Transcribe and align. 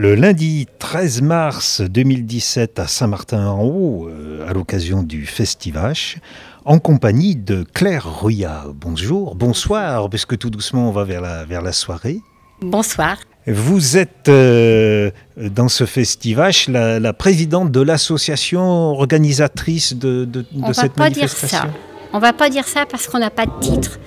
Le 0.00 0.14
lundi 0.14 0.68
13 0.78 1.22
mars 1.22 1.80
2017 1.80 2.78
à 2.78 2.86
Saint-Martin-en-Haut, 2.86 4.06
euh, 4.08 4.48
à 4.48 4.52
l'occasion 4.52 5.02
du 5.02 5.26
Festivache, 5.26 6.18
en 6.64 6.78
compagnie 6.78 7.34
de 7.34 7.64
Claire 7.74 8.08
Roya. 8.08 8.66
Bonjour, 8.72 9.34
bonsoir, 9.34 10.08
puisque 10.08 10.38
tout 10.38 10.50
doucement 10.50 10.88
on 10.88 10.92
va 10.92 11.02
vers 11.02 11.20
la, 11.20 11.44
vers 11.44 11.62
la 11.62 11.72
soirée. 11.72 12.20
Bonsoir. 12.62 13.16
Vous 13.48 13.96
êtes 13.96 14.28
euh, 14.28 15.10
dans 15.36 15.68
ce 15.68 15.84
Festivache 15.84 16.68
la, 16.68 17.00
la 17.00 17.12
présidente 17.12 17.72
de 17.72 17.80
l'association 17.80 18.62
organisatrice 18.92 19.94
de, 19.94 20.24
de, 20.24 20.46
On 20.54 20.60
de 20.60 20.66
va 20.66 20.74
cette 20.74 20.92
pas 20.92 21.10
dire 21.10 21.28
ça. 21.28 21.66
On 22.12 22.20
va 22.20 22.32
pas 22.32 22.50
dire 22.50 22.68
ça 22.68 22.86
parce 22.88 23.08
qu'on 23.08 23.18
n'a 23.18 23.30
pas 23.30 23.46
de 23.46 23.60
titre. 23.60 23.98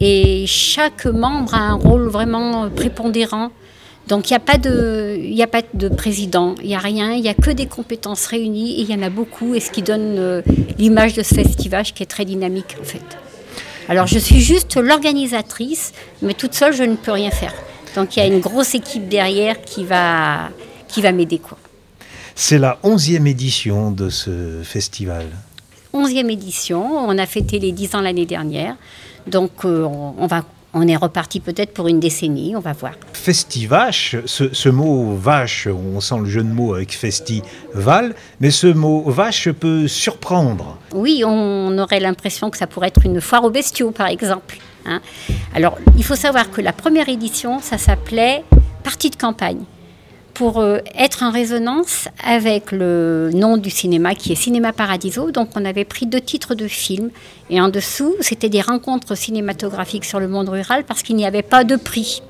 Et 0.00 0.46
chaque 0.48 1.06
membre 1.06 1.54
a 1.54 1.60
un 1.60 1.74
rôle 1.74 2.08
vraiment 2.08 2.68
prépondérant. 2.70 3.52
Donc 4.08 4.30
il 4.30 4.32
n'y 4.32 4.36
a, 4.36 4.40
pas 4.40 4.56
de- 4.58 5.18
y 5.22 5.42
a 5.42 5.46
pas 5.46 5.62
de 5.74 5.88
président, 5.88 6.54
il 6.62 6.68
n'y 6.68 6.74
a 6.74 6.78
rien, 6.78 7.12
il 7.12 7.20
n'y 7.20 7.28
a 7.28 7.34
que 7.34 7.50
des 7.50 7.66
compétences 7.66 8.24
réunies 8.26 8.78
et 8.78 8.82
il 8.82 8.90
y 8.90 8.94
en 8.94 9.02
a 9.02 9.10
beaucoup 9.10 9.54
et 9.54 9.60
ce 9.60 9.70
qui 9.70 9.82
donne 9.82 10.16
euh, 10.18 10.42
l'image 10.78 11.12
de 11.14 11.22
ce 11.22 11.34
festival 11.34 11.84
qui 11.84 12.02
est 12.02 12.06
très 12.06 12.24
dynamique 12.24 12.76
en 12.80 12.84
fait. 12.84 13.02
Alors 13.88 14.06
je 14.06 14.18
suis 14.18 14.40
juste 14.40 14.76
l'organisatrice, 14.76 15.92
mais 16.22 16.32
toute 16.34 16.54
seule 16.54 16.72
je 16.74 16.84
ne 16.84 16.96
peux 16.96 17.12
rien 17.12 17.30
faire. 17.30 17.52
Donc 17.96 18.16
il 18.16 18.20
y 18.20 18.22
a 18.22 18.26
une 18.26 18.40
grosse 18.40 18.74
équipe 18.74 19.08
derrière 19.08 19.60
qui 19.60 19.84
va, 19.84 20.48
qui 20.88 21.02
va 21.02 21.12
m'aider 21.12 21.38
quoi. 21.38 21.58
C'est 22.34 22.58
la 22.58 22.78
onzième 22.84 23.26
édition 23.26 23.90
de 23.90 24.08
ce 24.10 24.60
festival. 24.62 25.26
11e 25.92 26.30
édition. 26.30 26.86
On 27.08 27.18
a 27.18 27.26
fêté 27.26 27.58
les 27.58 27.72
10 27.72 27.94
ans 27.96 28.00
l'année 28.00 28.26
dernière. 28.26 28.76
Donc, 29.26 29.50
euh, 29.64 29.82
on, 29.84 30.14
on 30.18 30.26
va, 30.28 30.44
on 30.74 30.86
est 30.86 30.96
reparti 30.96 31.40
peut-être 31.40 31.72
pour 31.72 31.88
une 31.88 32.00
décennie. 32.00 32.54
On 32.56 32.60
va 32.60 32.72
voir. 32.72 32.92
Festivache, 33.12 34.16
ce, 34.26 34.52
ce 34.52 34.68
mot 34.68 35.14
vache, 35.14 35.66
on 35.66 36.00
sent 36.00 36.16
le 36.20 36.26
jeu 36.26 36.42
de 36.42 36.48
mots 36.52 36.74
avec 36.74 36.92
festival, 36.92 38.14
mais 38.40 38.50
ce 38.50 38.66
mot 38.66 39.02
vache 39.10 39.50
peut 39.50 39.88
surprendre. 39.88 40.76
Oui, 40.92 41.22
on 41.24 41.76
aurait 41.78 42.00
l'impression 42.00 42.50
que 42.50 42.56
ça 42.56 42.66
pourrait 42.66 42.88
être 42.88 43.04
une 43.04 43.20
foire 43.20 43.44
aux 43.44 43.50
bestiaux, 43.50 43.90
par 43.90 44.08
exemple. 44.08 44.58
hein. 44.86 45.00
Alors, 45.54 45.78
il 45.96 46.04
faut 46.04 46.16
savoir 46.16 46.50
que 46.50 46.60
la 46.60 46.72
première 46.72 47.08
édition, 47.08 47.60
ça 47.60 47.78
s'appelait 47.78 48.44
Partie 48.84 49.10
de 49.10 49.16
campagne. 49.16 49.60
Pour 50.38 50.60
euh, 50.60 50.78
être 50.96 51.24
en 51.24 51.30
résonance 51.30 52.08
avec 52.24 52.72
le 52.72 53.30
nom 53.34 53.56
du 53.56 53.70
cinéma 53.70 54.14
qui 54.14 54.32
est 54.32 54.36
Cinéma 54.36 54.72
Paradiso. 54.72 55.32
Donc, 55.32 55.50
on 55.56 55.64
avait 55.64 55.84
pris 55.84 56.06
deux 56.06 56.20
titres 56.20 56.54
de 56.54 56.68
films. 56.68 57.10
Et 57.50 57.60
en 57.60 57.68
dessous, 57.68 58.14
c'était 58.20 58.48
des 58.48 58.60
rencontres 58.60 59.16
cinématographiques 59.16 60.04
sur 60.04 60.20
le 60.20 60.28
monde 60.28 60.48
rural 60.48 60.84
parce 60.84 61.02
qu'il 61.02 61.16
n'y 61.16 61.26
avait 61.26 61.42
pas 61.42 61.64
de 61.64 61.76
prix. 61.76 62.22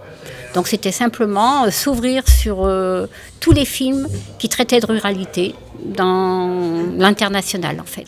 Donc 0.54 0.68
c'était 0.68 0.92
simplement 0.92 1.64
euh, 1.64 1.70
s'ouvrir 1.70 2.28
sur 2.28 2.64
euh, 2.64 3.06
tous 3.40 3.52
les 3.52 3.64
films 3.64 4.08
qui 4.38 4.48
traitaient 4.48 4.80
de 4.80 4.86
ruralité 4.86 5.54
dans 5.84 6.50
l'international 6.96 7.80
en 7.80 7.84
fait. 7.84 8.06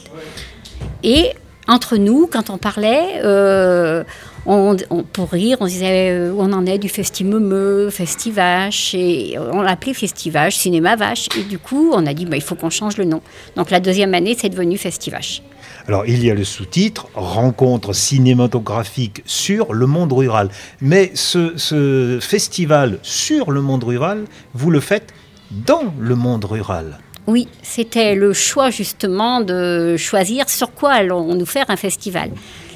Et 1.02 1.30
entre 1.68 1.96
nous, 1.96 2.26
quand 2.26 2.50
on 2.50 2.58
parlait, 2.58 3.20
euh, 3.22 4.02
on, 4.46 4.76
on- 4.90 5.02
pour 5.02 5.30
rire, 5.30 5.58
on 5.60 5.66
disait 5.66 6.10
euh, 6.10 6.32
où 6.32 6.40
on 6.40 6.52
en 6.52 6.66
est 6.66 6.78
du 6.78 6.88
Festimemeux, 6.88 7.90
Festivache, 7.90 8.94
et 8.94 9.36
on 9.38 9.62
l'appelait 9.62 9.94
Festivache, 9.94 10.56
Cinéma 10.56 10.96
Vache. 10.96 11.28
Et 11.38 11.42
du 11.44 11.58
coup, 11.58 11.90
on 11.94 12.06
a 12.06 12.14
dit 12.14 12.26
bah, 12.26 12.36
il 12.36 12.42
faut 12.42 12.54
qu'on 12.54 12.70
change 12.70 12.96
le 12.96 13.04
nom. 13.04 13.20
Donc 13.56 13.70
la 13.70 13.80
deuxième 13.80 14.14
année, 14.14 14.36
c'est 14.38 14.48
devenu 14.48 14.76
Festivache. 14.78 15.42
Alors 15.88 16.06
il 16.06 16.24
y 16.24 16.30
a 16.30 16.34
le 16.34 16.44
sous-titre 16.44 17.08
Rencontre 17.14 17.92
cinématographique 17.94 19.22
sur 19.26 19.72
le 19.72 19.86
monde 19.86 20.12
rural. 20.12 20.48
Mais 20.80 21.10
ce, 21.14 21.52
ce 21.56 22.18
festival 22.20 22.98
sur 23.02 23.50
le 23.50 23.60
monde 23.60 23.84
rural, 23.84 24.24
vous 24.54 24.70
le 24.70 24.80
faites 24.80 25.12
dans 25.50 25.92
le 25.98 26.14
monde 26.14 26.44
rural. 26.44 26.98
Oui, 27.26 27.48
c'était 27.62 28.14
le 28.14 28.32
choix 28.32 28.70
justement 28.70 29.40
de 29.40 29.96
choisir 29.96 30.48
sur 30.48 30.72
quoi 30.72 30.92
allons 30.92 31.34
nous 31.34 31.46
faire 31.46 31.66
un 31.68 31.76
festival. 31.76 32.30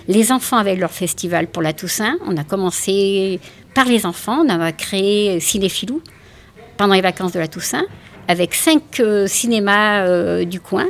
Les 0.09 0.33
enfants 0.33 0.59
avaient 0.59 0.77
leur 0.77 0.91
festival 0.91 1.47
pour 1.47 1.63
la 1.63 1.73
Toussaint. 1.73 2.17
On 2.27 2.37
a 2.37 2.45
commencé 2.45 3.41
par 3.75 3.87
les 3.87 4.05
enfants. 4.07 4.45
On 4.45 4.49
a 4.49 4.73
créé 4.73 5.41
Cinéphilou 5.41 6.03
pendant 6.77 6.95
les 6.95 7.01
vacances 7.01 7.33
de 7.33 7.41
la 7.41 7.49
Toussaint 7.49 7.85
avec 8.29 8.55
cinq 8.55 9.01
euh, 9.01 9.27
cinémas 9.27 10.07
euh, 10.07 10.45
du 10.45 10.61
coin. 10.61 10.87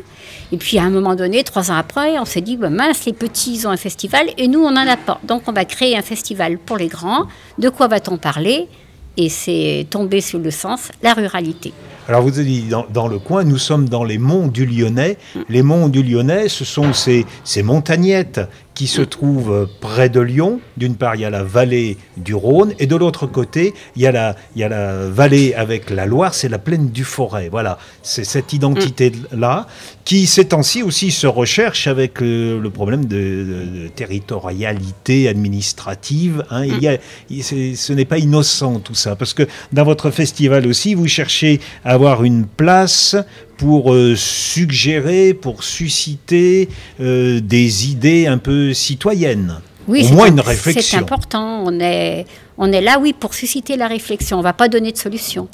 Et 0.52 0.56
puis 0.56 0.78
à 0.78 0.84
un 0.84 0.90
moment 0.90 1.14
donné, 1.14 1.42
trois 1.42 1.70
ans 1.70 1.76
après, 1.76 2.18
on 2.18 2.24
s'est 2.24 2.40
dit, 2.40 2.56
bah, 2.56 2.70
mince, 2.70 3.04
les 3.06 3.12
petits 3.12 3.54
ils 3.54 3.66
ont 3.66 3.70
un 3.70 3.76
festival 3.76 4.26
et 4.38 4.48
nous, 4.48 4.60
on 4.60 4.70
n'en 4.70 4.86
a 4.86 4.96
pas. 4.96 5.20
Donc 5.24 5.42
on 5.46 5.52
va 5.52 5.64
créer 5.64 5.96
un 5.96 6.02
festival 6.02 6.58
pour 6.58 6.76
les 6.76 6.88
grands. 6.88 7.26
De 7.58 7.68
quoi 7.68 7.88
va-t-on 7.88 8.18
parler? 8.18 8.68
Et 9.16 9.28
c'est 9.28 9.86
tombé 9.90 10.20
sur 10.20 10.40
le 10.40 10.50
sens, 10.50 10.90
la 11.02 11.14
ruralité. 11.14 11.72
Alors 12.08 12.22
vous 12.22 12.38
avez 12.38 12.46
dit 12.46 12.62
dans, 12.62 12.84
dans 12.92 13.06
le 13.06 13.18
coin, 13.18 13.44
nous 13.44 13.58
sommes 13.58 13.88
dans 13.88 14.04
les 14.04 14.18
monts 14.18 14.48
du 14.48 14.66
Lyonnais. 14.66 15.16
Les 15.48 15.62
monts 15.62 15.88
du 15.88 16.02
Lyonnais, 16.02 16.48
ce 16.48 16.64
sont 16.64 16.92
ces, 16.92 17.24
ces 17.44 17.62
montagnettes 17.62 18.40
qui 18.74 18.86
se 18.88 19.02
trouvent 19.02 19.68
près 19.80 20.08
de 20.08 20.20
Lyon. 20.20 20.60
D'une 20.76 20.96
part, 20.96 21.14
il 21.14 21.20
y 21.20 21.24
a 21.24 21.30
la 21.30 21.44
vallée 21.44 21.96
du 22.16 22.34
Rhône, 22.34 22.72
et 22.78 22.86
de 22.86 22.96
l'autre 22.96 23.26
côté, 23.26 23.72
il 23.94 24.02
y, 24.02 24.06
a 24.06 24.12
la, 24.12 24.34
il 24.56 24.60
y 24.60 24.64
a 24.64 24.68
la 24.68 25.08
vallée 25.08 25.54
avec 25.54 25.90
la 25.90 26.06
Loire, 26.06 26.34
c'est 26.34 26.48
la 26.48 26.58
plaine 26.58 26.88
du 26.90 27.04
Forêt. 27.04 27.48
Voilà, 27.50 27.78
c'est 28.02 28.24
cette 28.24 28.52
identité-là 28.52 29.66
qui, 30.04 30.26
ces 30.26 30.46
temps-ci 30.46 30.82
aussi, 30.82 31.10
se 31.10 31.26
recherche 31.26 31.86
avec 31.86 32.20
euh, 32.20 32.60
le 32.60 32.70
problème 32.70 33.04
de, 33.06 33.16
de- 33.16 33.82
de 33.84 33.88
territorialité 33.88 35.28
administrative. 35.28 36.44
hein. 36.50 36.64
Il 36.64 36.78
y 36.82 36.88
a, 36.88 36.96
ce 37.42 37.92
n'est 37.92 38.04
pas 38.04 38.18
innocent 38.18 38.80
tout 38.80 38.94
ça, 38.94 39.16
parce 39.16 39.34
que 39.34 39.44
dans 39.72 39.84
votre 39.84 40.10
festival 40.10 40.66
aussi, 40.66 40.94
vous 40.94 41.06
cherchez 41.08 41.60
à 41.84 41.92
avoir 41.92 42.24
une 42.24 42.44
place 42.46 43.16
pour 43.56 43.92
euh, 43.92 44.14
suggérer, 44.16 45.34
pour 45.34 45.64
susciter 45.64 46.68
euh, 47.00 47.40
des 47.40 47.88
idées 47.90 48.26
un 48.26 48.38
peu 48.38 48.72
citoyennes. 48.74 49.60
Au 49.88 49.94
c'est 49.94 50.12
moins 50.12 50.28
une 50.28 50.36
C'est 50.42 50.48
réflexion. 50.48 50.98
important. 50.98 51.62
On 51.66 51.78
est, 51.80 52.24
on 52.56 52.72
est 52.72 52.80
là, 52.80 52.98
oui, 53.00 53.12
pour 53.12 53.34
susciter 53.34 53.76
la 53.76 53.86
réflexion. 53.86 54.38
On 54.38 54.40
ne 54.40 54.44
va 54.44 54.52
pas 54.54 54.68
donner 54.68 54.92
de 54.92 54.96
solution. 54.98 55.48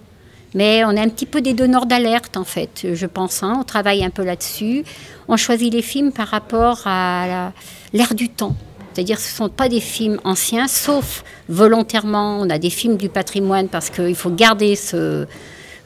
Mais 0.55 0.84
on 0.84 0.91
est 0.93 1.00
un 1.00 1.09
petit 1.09 1.27
peu 1.27 1.41
des 1.41 1.53
donneurs 1.53 1.87
d'alerte, 1.87 2.37
en 2.37 2.44
fait, 2.44 2.87
je 2.94 3.06
pense. 3.06 3.43
hein. 3.43 3.56
On 3.61 3.65
travaille 3.65 4.05
un 4.05 4.11
peu 4.11 4.25
là-dessus. 4.25 4.84
On 5.28 5.37
choisit 5.37 5.72
les 5.72 5.82
films 5.82 6.11
par 6.12 6.28
rapport 6.28 6.81
à 6.87 7.53
l'ère 7.93 8.15
du 8.15 8.28
temps. 8.28 8.56
C'est-à-dire 8.93 9.21
ce 9.21 9.31
ne 9.32 9.37
sont 9.37 9.49
pas 9.49 9.69
des 9.69 9.78
films 9.81 10.19
anciens, 10.25 10.67
sauf 10.67 11.22
volontairement. 11.49 12.41
On 12.41 12.50
a 12.50 12.59
des 12.59 12.71
films 12.71 12.97
du 12.97 13.09
patrimoine 13.09 13.69
parce 13.69 13.91
qu'il 13.91 14.17
faut 14.17 14.31
garder 14.31 14.75
ce, 14.75 15.27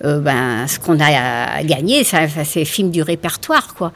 euh, 0.05 0.21
ben, 0.21 0.67
ce 0.67 0.79
qu'on 0.79 0.99
a 1.01 1.57
à 1.57 1.63
gagner, 1.65 2.05
ça, 2.05 2.29
ça, 2.29 2.45
c'est 2.45 2.61
les 2.61 2.65
films 2.65 2.91
du 2.91 3.03
répertoire, 3.03 3.75
quoi. 3.75 3.93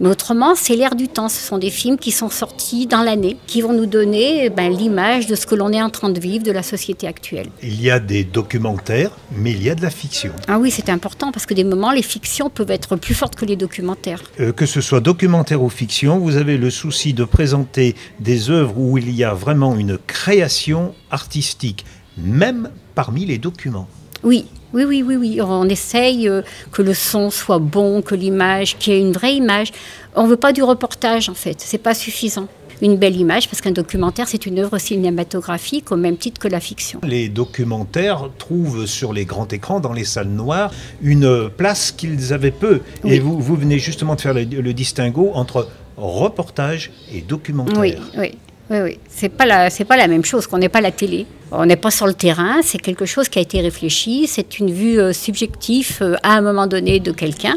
Mais 0.00 0.08
autrement, 0.08 0.54
c'est 0.56 0.74
l'air 0.74 0.96
du 0.96 1.06
temps. 1.06 1.28
Ce 1.28 1.40
sont 1.40 1.58
des 1.58 1.70
films 1.70 1.96
qui 1.96 2.10
sont 2.10 2.28
sortis 2.28 2.86
dans 2.86 3.02
l'année, 3.02 3.36
qui 3.46 3.60
vont 3.62 3.72
nous 3.72 3.86
donner 3.86 4.50
ben, 4.50 4.68
l'image 4.68 5.28
de 5.28 5.36
ce 5.36 5.46
que 5.46 5.54
l'on 5.54 5.72
est 5.72 5.80
en 5.80 5.90
train 5.90 6.10
de 6.10 6.18
vivre, 6.18 6.44
de 6.44 6.50
la 6.50 6.64
société 6.64 7.06
actuelle. 7.06 7.48
Il 7.62 7.80
y 7.80 7.90
a 7.90 8.00
des 8.00 8.24
documentaires, 8.24 9.12
mais 9.36 9.52
il 9.52 9.62
y 9.62 9.70
a 9.70 9.74
de 9.74 9.82
la 9.82 9.90
fiction. 9.90 10.32
Ah 10.48 10.58
oui, 10.58 10.72
c'est 10.72 10.88
important 10.88 11.30
parce 11.30 11.46
que 11.46 11.54
des 11.54 11.64
moments, 11.64 11.92
les 11.92 12.02
fictions 12.02 12.50
peuvent 12.50 12.70
être 12.70 12.96
plus 12.96 13.14
fortes 13.14 13.36
que 13.36 13.44
les 13.44 13.56
documentaires. 13.56 14.22
Euh, 14.40 14.52
que 14.52 14.66
ce 14.66 14.80
soit 14.80 15.00
documentaire 15.00 15.62
ou 15.62 15.68
fiction, 15.68 16.18
vous 16.18 16.36
avez 16.36 16.56
le 16.56 16.70
souci 16.70 17.14
de 17.14 17.24
présenter 17.24 17.94
des 18.18 18.50
œuvres 18.50 18.76
où 18.76 18.98
il 18.98 19.10
y 19.10 19.22
a 19.22 19.34
vraiment 19.34 19.76
une 19.76 19.98
création 19.98 20.94
artistique, 21.10 21.84
même 22.16 22.70
parmi 22.94 23.24
les 23.24 23.38
documents. 23.38 23.88
Oui, 24.24 24.46
oui, 24.74 24.84
oui, 24.84 25.02
oui, 25.02 25.16
oui. 25.16 25.40
On 25.40 25.68
essaye 25.68 26.28
euh, 26.28 26.42
que 26.70 26.82
le 26.82 26.94
son 26.94 27.30
soit 27.30 27.58
bon, 27.58 28.02
que 28.02 28.14
l'image, 28.14 28.76
qu'il 28.78 28.92
y 28.92 28.96
ait 28.96 29.00
une 29.00 29.12
vraie 29.12 29.34
image. 29.34 29.72
On 30.14 30.24
ne 30.24 30.28
veut 30.28 30.36
pas 30.36 30.52
du 30.52 30.62
reportage, 30.62 31.28
en 31.28 31.34
fait. 31.34 31.56
C'est 31.60 31.78
pas 31.78 31.94
suffisant. 31.94 32.48
Une 32.80 32.96
belle 32.96 33.14
image, 33.14 33.48
parce 33.48 33.60
qu'un 33.60 33.70
documentaire, 33.70 34.26
c'est 34.26 34.44
une 34.44 34.58
œuvre 34.58 34.76
cinématographique 34.78 35.92
au 35.92 35.96
même 35.96 36.16
titre 36.16 36.40
que 36.40 36.48
la 36.48 36.58
fiction. 36.58 36.98
Les 37.04 37.28
documentaires 37.28 38.28
trouvent 38.38 38.86
sur 38.86 39.12
les 39.12 39.24
grands 39.24 39.46
écrans, 39.46 39.78
dans 39.78 39.92
les 39.92 40.04
salles 40.04 40.26
noires, 40.26 40.72
une 41.00 41.48
place 41.48 41.92
qu'ils 41.92 42.32
avaient 42.32 42.50
peu. 42.50 42.80
Oui. 43.04 43.12
Et 43.12 43.18
vous, 43.20 43.38
vous 43.38 43.54
venez 43.54 43.78
justement 43.78 44.16
de 44.16 44.20
faire 44.20 44.34
le, 44.34 44.42
le 44.42 44.74
distinguo 44.74 45.30
entre 45.34 45.68
reportage 45.96 46.90
et 47.14 47.20
documentaire. 47.20 47.78
Oui, 47.78 47.94
oui. 48.18 48.32
Oui, 48.72 48.78
oui. 48.82 48.98
C'est 49.08 49.28
pas 49.28 49.44
la, 49.46 49.68
c'est 49.70 49.84
pas 49.84 49.96
la 49.98 50.08
même 50.08 50.24
chose 50.24 50.46
qu'on 50.46 50.58
n'est 50.58 50.68
pas 50.70 50.78
à 50.78 50.82
la 50.82 50.90
télé. 50.92 51.26
On 51.50 51.66
n'est 51.66 51.76
pas 51.76 51.90
sur 51.90 52.06
le 52.06 52.14
terrain. 52.14 52.60
C'est 52.62 52.78
quelque 52.78 53.04
chose 53.06 53.28
qui 53.28 53.38
a 53.38 53.42
été 53.42 53.60
réfléchi. 53.60 54.26
C'est 54.26 54.58
une 54.58 54.72
vue 54.72 54.98
euh, 54.98 55.12
subjective 55.12 55.98
euh, 56.00 56.16
à 56.22 56.32
un 56.38 56.40
moment 56.40 56.66
donné 56.66 56.98
de 56.98 57.12
quelqu'un. 57.12 57.56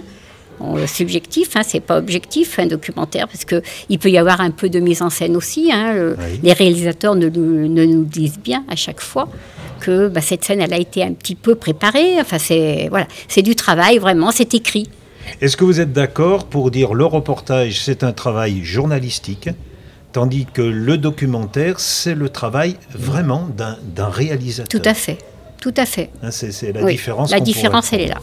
Bon, 0.59 0.85
subjectif, 0.87 1.55
hein, 1.55 1.61
c'est 1.65 1.79
pas 1.81 1.97
objectif 1.97 2.59
un 2.59 2.65
documentaire 2.65 3.27
parce 3.27 3.43
que 3.45 3.61
il 3.89 3.99
peut 3.99 4.09
y 4.09 4.17
avoir 4.17 4.39
un 4.41 4.51
peu 4.51 4.69
de 4.69 4.79
mise 4.79 5.01
en 5.01 5.09
scène 5.09 5.35
aussi. 5.35 5.69
hein. 5.71 5.93
Le- 5.93 6.17
Oui. 6.17 6.39
Les 6.43 6.53
réalisateurs 6.53 7.15
ne, 7.15 7.27
nous- 7.29 7.67
ne 7.67 7.83
nous 7.85 8.03
disent 8.05 8.39
bien 8.39 8.63
à 8.69 8.75
chaque 8.77 9.01
fois 9.01 9.27
que 9.81 10.07
bah, 10.07 10.21
cette 10.21 10.43
scène 10.45 10.61
elle 10.61 10.73
a 10.73 10.77
été 10.79 11.03
un 11.03 11.13
petit 11.13 11.35
peu 11.35 11.55
préparée. 11.55 12.19
Enfin 12.21 12.39
c'est 12.39 12.87
voilà, 12.89 13.07
c'est 13.27 13.41
du 13.41 13.55
travail 13.55 13.97
vraiment, 13.97 14.31
c'est 14.31 14.53
écrit. 14.53 14.87
Est-ce 15.41 15.57
que 15.57 15.65
vous 15.65 15.81
êtes 15.81 15.91
d'accord 15.91 16.45
pour 16.45 16.71
dire 16.71 16.93
le 16.93 17.05
reportage, 17.05 17.81
c'est 17.81 18.03
un 18.03 18.13
travail 18.13 18.63
journalistique, 18.63 19.49
tandis 20.15 20.45
que 20.45 20.61
le 20.61 20.97
documentaire, 20.97 21.81
c'est 21.81 22.15
le 22.15 22.29
travail 22.29 22.77
vraiment 22.93 23.49
d'un 23.53 24.07
réalisateur 24.07 24.69
Tout 24.69 24.87
à 24.89 24.93
fait. 24.93 25.17
Tout 25.59 25.73
à 25.75 25.85
fait. 25.85 26.09
Hein, 26.23 26.31
c'est 26.31 26.71
la 26.71 26.83
Oui, 26.83 26.93
différence. 26.93 27.31
La 27.31 27.41
différence, 27.41 27.89
pourrait 27.89 28.03
elle 28.03 28.09
est 28.11 28.13
là. 28.13 28.21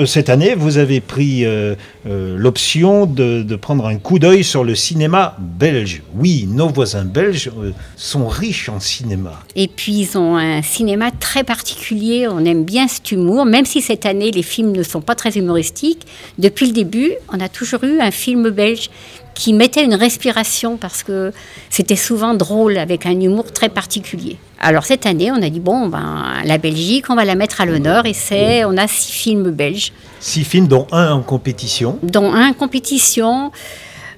Euh, 0.00 0.06
Cette 0.06 0.28
année, 0.28 0.54
vous 0.56 0.78
avez 0.78 1.00
pris 1.00 1.44
euh, 1.44 1.76
euh, 2.08 2.36
l'option 2.36 3.06
de, 3.06 3.42
de 3.44 3.56
prendre 3.56 3.86
un 3.86 3.96
coup 3.96 4.18
d'œil 4.18 4.42
sur 4.42 4.64
le 4.64 4.74
cinéma 4.74 5.36
belge. 5.38 6.02
Oui, 6.16 6.48
nos 6.50 6.68
voisins 6.68 7.04
belges 7.04 7.48
euh, 7.62 7.70
sont 7.96 8.26
riches 8.26 8.68
en 8.68 8.80
cinéma. 8.80 9.38
Et 9.54 9.68
puis 9.68 9.92
ils 9.92 10.18
ont 10.18 10.36
un 10.36 10.62
cinéma 10.62 11.12
très 11.12 11.44
particulier, 11.44 12.26
on 12.26 12.44
aime 12.44 12.64
bien 12.64 12.88
cet 12.88 13.12
humour, 13.12 13.44
même 13.44 13.66
si 13.66 13.82
cette 13.82 14.04
année 14.04 14.32
les 14.32 14.42
films 14.42 14.72
ne 14.72 14.82
sont 14.82 15.02
pas 15.02 15.14
très 15.14 15.38
humoristiques. 15.38 16.06
Depuis 16.38 16.66
le 16.66 16.72
début, 16.72 17.12
on 17.32 17.38
a 17.38 17.48
toujours 17.48 17.84
eu 17.84 18.00
un 18.00 18.10
film 18.10 18.50
belge 18.50 18.90
qui 19.34 19.52
mettait 19.52 19.84
une 19.84 19.94
respiration 19.94 20.76
parce 20.76 21.02
que 21.02 21.32
c'était 21.70 21.96
souvent 21.96 22.34
drôle 22.34 22.78
avec 22.78 23.04
un 23.06 23.18
humour 23.20 23.52
très 23.52 23.68
particulier. 23.68 24.36
Alors 24.60 24.84
cette 24.84 25.06
année, 25.06 25.30
on 25.32 25.42
a 25.42 25.50
dit 25.50 25.60
bon, 25.60 25.88
ben, 25.88 26.34
la 26.44 26.58
Belgique, 26.58 27.06
on 27.10 27.16
va 27.16 27.24
la 27.24 27.34
mettre 27.34 27.60
à 27.60 27.66
l'honneur 27.66 28.06
et 28.06 28.14
c'est, 28.14 28.64
on 28.64 28.76
a 28.76 28.86
six 28.86 29.12
films 29.12 29.50
belges, 29.50 29.92
Six 30.20 30.44
films, 30.44 30.68
dont 30.68 30.86
un 30.92 31.12
en 31.12 31.22
compétition. 31.22 31.98
dont 32.02 32.32
un 32.32 32.50
en 32.50 32.52
compétition, 32.54 33.50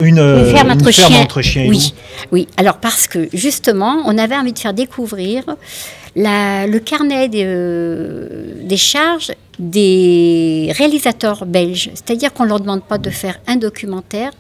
Une, 0.01 0.19
euh, 0.19 0.45
Une 0.51 0.55
ferme 0.55 0.71
entre 0.71 0.91
chiens. 0.91 1.21
entre 1.23 1.41
chiens 1.43 1.67
oui, 1.69 1.95
oui. 2.31 2.47
Alors 2.59 2.77
parce 2.77 3.07
que 3.09 3.29
justement, 3.33 4.03
on 4.05 4.19
avait 4.19 4.37
envie 4.37 4.53
de 4.53 4.59
faire 4.59 4.75
découvrir 4.75 5.43
la- 6.15 6.67
le 6.67 6.79
carnet 6.79 7.29
des, 7.29 7.43
euh, 7.45 8.29
des 8.63 8.77
charges 8.77 9.33
des 9.59 10.71
réalisateurs 10.77 11.47
belges. 11.47 11.91
C'est-à-dire 11.95 12.33
qu'on 12.35 12.45
ne 12.45 12.49
leur 12.51 12.61
demande 12.61 12.83
pas 12.85 12.99
de 12.99 13.09
faire 13.11 13.39
un 13.47 13.57
documentaire, 13.57 14.31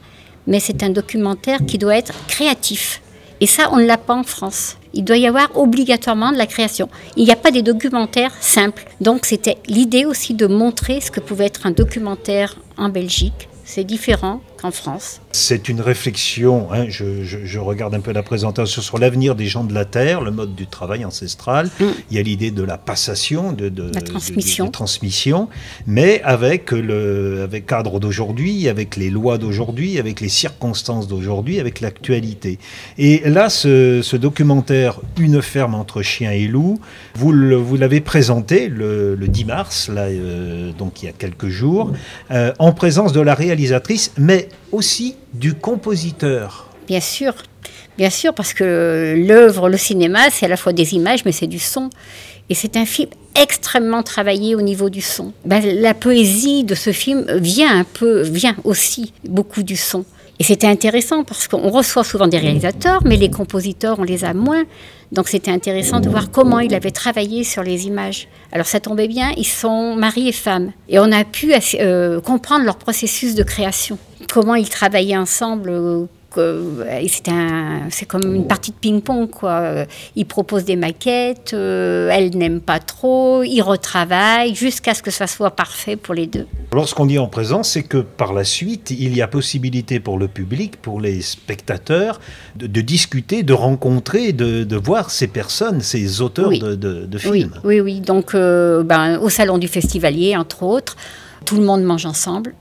mais 0.46 0.60
c'est 0.60 0.82
un 0.82 0.90
documentaire 0.90 1.60
qui 1.66 1.78
doit 1.78 1.96
être 1.96 2.14
créatif. 2.28 3.00
Et 3.40 3.46
ça, 3.46 3.68
on 3.72 3.76
ne 3.76 3.84
l'a 3.84 3.98
pas 3.98 4.14
en 4.14 4.22
France. 4.22 4.76
Il 4.94 5.04
doit 5.04 5.18
y 5.18 5.26
avoir 5.26 5.54
obligatoirement 5.56 6.32
de 6.32 6.38
la 6.38 6.46
création. 6.46 6.88
Il 7.16 7.24
n'y 7.24 7.32
a 7.32 7.36
pas 7.36 7.50
des 7.50 7.62
documentaires 7.62 8.32
simples. 8.40 8.86
Donc 9.00 9.26
c'était 9.26 9.58
l'idée 9.66 10.06
aussi 10.06 10.32
de 10.32 10.46
montrer 10.46 11.00
ce 11.02 11.10
que 11.10 11.20
pouvait 11.20 11.46
être 11.46 11.66
un 11.66 11.70
documentaire 11.70 12.56
en 12.78 12.88
Belgique. 12.88 13.48
C'est 13.64 13.84
différent 13.84 14.40
qu'en 14.60 14.70
France. 14.70 15.20
C'est 15.32 15.68
une 15.68 15.80
réflexion, 15.80 16.68
hein, 16.72 16.86
je, 16.88 17.22
je- 17.24 17.44
je 17.44 17.58
regarde 17.58 17.94
un 17.94 18.00
peu 18.00 18.12
la 18.12 18.22
présentation 18.22 18.80
sur 18.82 18.98
l'avenir 18.98 19.34
des 19.34 19.46
gens 19.46 19.64
de 19.64 19.74
la 19.74 19.84
Terre, 19.84 20.20
le 20.22 20.30
mode 20.30 20.54
du 20.54 20.66
travail 20.66 21.04
ancestral. 21.04 21.70
Mm. 21.80 21.84
Il 22.10 22.16
y 22.16 22.18
a 22.18 22.22
l'idée 22.22 22.50
de 22.50 22.62
la 22.62 22.78
passation, 22.78 23.52
de, 23.52 23.68
de- 23.68 23.90
La 23.94 24.00
transmission. 24.00 24.64
de- 24.64 24.68
de 24.68 24.72
transmission, 24.72 25.48
mais 25.86 26.20
avec 26.22 26.70
le 26.72 27.42
avec 27.42 27.66
cadre 27.66 28.00
d'aujourd'hui, 28.00 28.68
avec 28.68 28.96
les 28.96 29.10
lois 29.10 29.38
d'aujourd'hui, 29.38 29.98
avec 29.98 30.20
les 30.20 30.28
circonstances 30.28 31.06
d'aujourd'hui, 31.08 31.60
avec 31.60 31.80
l'actualité. 31.80 32.58
Et 32.98 33.22
là, 33.28 33.48
ce, 33.50 34.00
ce 34.02 34.16
documentaire 34.16 35.00
Une 35.18 35.42
ferme 35.42 35.74
entre 35.74 36.02
chiens 36.02 36.30
et 36.32 36.46
loups, 36.46 36.78
vous 37.14 37.32
le- 37.32 37.56
vous 37.56 37.76
l'avez 37.76 38.00
présenté 38.00 38.68
le, 38.68 39.14
le 39.14 39.28
10 39.28 39.44
mars, 39.44 39.88
là, 39.88 40.02
euh, 40.06 40.72
donc 40.72 41.02
il 41.02 41.06
y 41.06 41.08
a 41.08 41.12
quelques 41.12 41.48
jours, 41.48 41.92
euh, 42.30 42.52
en 42.58 42.72
présence 42.72 43.12
de 43.12 43.20
la 43.20 43.34
réalisatrice, 43.34 44.12
mais 44.18 44.45
aussi 44.72 45.16
du 45.32 45.54
compositeur. 45.54 46.68
Bien 46.86 47.00
sûr, 47.00 47.34
bien 47.98 48.10
sûr, 48.10 48.34
parce 48.34 48.54
que 48.54 49.14
l'œuvre, 49.26 49.68
le 49.68 49.76
cinéma, 49.76 50.30
c'est 50.30 50.46
à 50.46 50.48
la 50.48 50.56
fois 50.56 50.72
des 50.72 50.94
images, 50.94 51.24
mais 51.24 51.32
c'est 51.32 51.46
du 51.46 51.58
son. 51.58 51.90
Et 52.48 52.54
c'est 52.54 52.76
un 52.76 52.86
film 52.86 53.10
extrêmement 53.34 54.02
travaillé 54.02 54.54
au 54.54 54.62
niveau 54.62 54.88
du 54.88 55.00
son. 55.00 55.32
Ben, 55.44 55.60
la 55.80 55.94
poésie 55.94 56.62
de 56.64 56.74
ce 56.74 56.92
film 56.92 57.26
vient 57.38 57.80
un 57.80 57.84
peu, 57.84 58.22
vient 58.22 58.56
aussi 58.64 59.12
beaucoup 59.24 59.62
du 59.62 59.76
son. 59.76 60.04
Et 60.38 60.44
c'était 60.44 60.66
intéressant 60.66 61.24
parce 61.24 61.48
qu'on 61.48 61.70
reçoit 61.70 62.04
souvent 62.04 62.28
des 62.28 62.38
réalisateurs, 62.38 63.00
mais 63.04 63.16
les 63.16 63.30
compositeurs, 63.30 63.98
on 63.98 64.02
les 64.02 64.24
a 64.24 64.34
moins. 64.34 64.64
Donc 65.12 65.28
c'était 65.28 65.50
intéressant 65.50 66.00
de 66.00 66.08
voir 66.08 66.30
comment 66.30 66.58
il 66.58 66.74
avait 66.74 66.90
travaillé 66.90 67.44
sur 67.44 67.62
les 67.62 67.86
images. 67.86 68.28
Alors 68.52 68.66
ça 68.66 68.80
tombait 68.80 69.08
bien, 69.08 69.32
ils 69.36 69.46
sont 69.46 69.94
mari 69.96 70.28
et 70.28 70.32
femme. 70.32 70.72
Et 70.88 70.98
on 70.98 71.10
a 71.12 71.24
pu 71.24 71.52
euh, 71.80 72.20
comprendre 72.20 72.64
leur 72.64 72.76
processus 72.76 73.34
de 73.34 73.42
création. 73.42 73.98
Comment 74.32 74.56
ils 74.56 74.68
travaillaient 74.68 75.16
ensemble, 75.16 75.70
euh, 75.70 76.06
c'est 77.08 77.28
un, 77.28 77.82
c'est 77.90 78.06
comme 78.06 78.34
une 78.34 78.46
partie 78.46 78.70
de 78.70 78.76
ping-pong 78.76 79.28
quoi. 79.30 79.50
Euh, 79.60 79.84
Ils 80.16 80.26
proposent 80.26 80.64
des 80.64 80.76
maquettes, 80.76 81.52
euh, 81.54 82.08
elle 82.12 82.36
n'aime 82.36 82.60
pas 82.60 82.78
trop, 82.78 83.42
ils 83.42 83.62
retravaillent 83.62 84.54
jusqu'à 84.54 84.94
ce 84.94 85.02
que 85.02 85.10
ça 85.10 85.26
soit 85.26 85.50
parfait 85.52 85.96
pour 85.96 86.14
les 86.14 86.26
deux. 86.26 86.46
Lorsqu'on 86.72 87.06
dit 87.06 87.18
en 87.18 87.28
présence, 87.28 87.70
c'est 87.70 87.82
que 87.82 87.98
par 87.98 88.32
la 88.32 88.44
suite, 88.44 88.90
il 88.90 89.16
y 89.16 89.22
a 89.22 89.28
possibilité 89.28 90.00
pour 90.00 90.18
le 90.18 90.28
public, 90.28 90.76
pour 90.80 91.00
les 91.00 91.20
spectateurs, 91.22 92.20
de, 92.56 92.66
de 92.66 92.80
discuter, 92.80 93.42
de 93.42 93.52
rencontrer, 93.52 94.32
de, 94.32 94.64
de 94.64 94.76
voir 94.76 95.10
ces 95.10 95.28
personnes, 95.28 95.80
ces 95.80 96.20
auteurs 96.20 96.48
Oui. 96.48 96.58
de, 96.58 96.74
de- 96.74 97.06
de 97.06 97.18
Oui, 97.30 97.40
films. 97.40 97.54
oui, 97.64 97.80
oui. 97.80 98.00
Donc, 98.00 98.34
euh, 98.34 98.82
ben, 98.82 99.18
au 99.18 99.28
salon 99.30 99.58
du 99.58 99.68
festivalier, 99.68 100.36
entre 100.36 100.62
autres, 100.62 100.96
tout 101.44 101.56
le 101.56 101.62
monde 101.64 101.82
mange 101.82 102.06
ensemble. 102.06 102.54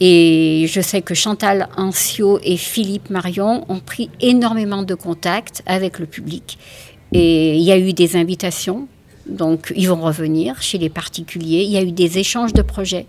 Et 0.00 0.66
je 0.68 0.80
sais 0.80 1.02
que 1.02 1.14
Chantal 1.14 1.68
Ancio 1.76 2.38
et 2.42 2.56
Philippe 2.56 3.10
Marion 3.10 3.64
ont 3.68 3.80
pris 3.80 4.10
énormément 4.20 4.82
de 4.82 4.94
contacts 4.94 5.62
avec 5.66 5.98
le 5.98 6.06
public. 6.06 6.58
Et 7.12 7.56
il 7.56 7.62
y 7.62 7.72
a 7.72 7.78
eu 7.78 7.92
des 7.92 8.16
invitations, 8.16 8.86
donc 9.28 9.72
ils 9.74 9.88
vont 9.88 10.00
revenir 10.00 10.60
chez 10.62 10.78
les 10.78 10.88
particuliers. 10.90 11.62
Il 11.62 11.70
y 11.70 11.76
a 11.78 11.82
eu 11.82 11.92
des 11.92 12.18
échanges 12.18 12.52
de 12.52 12.62
projets. 12.62 13.06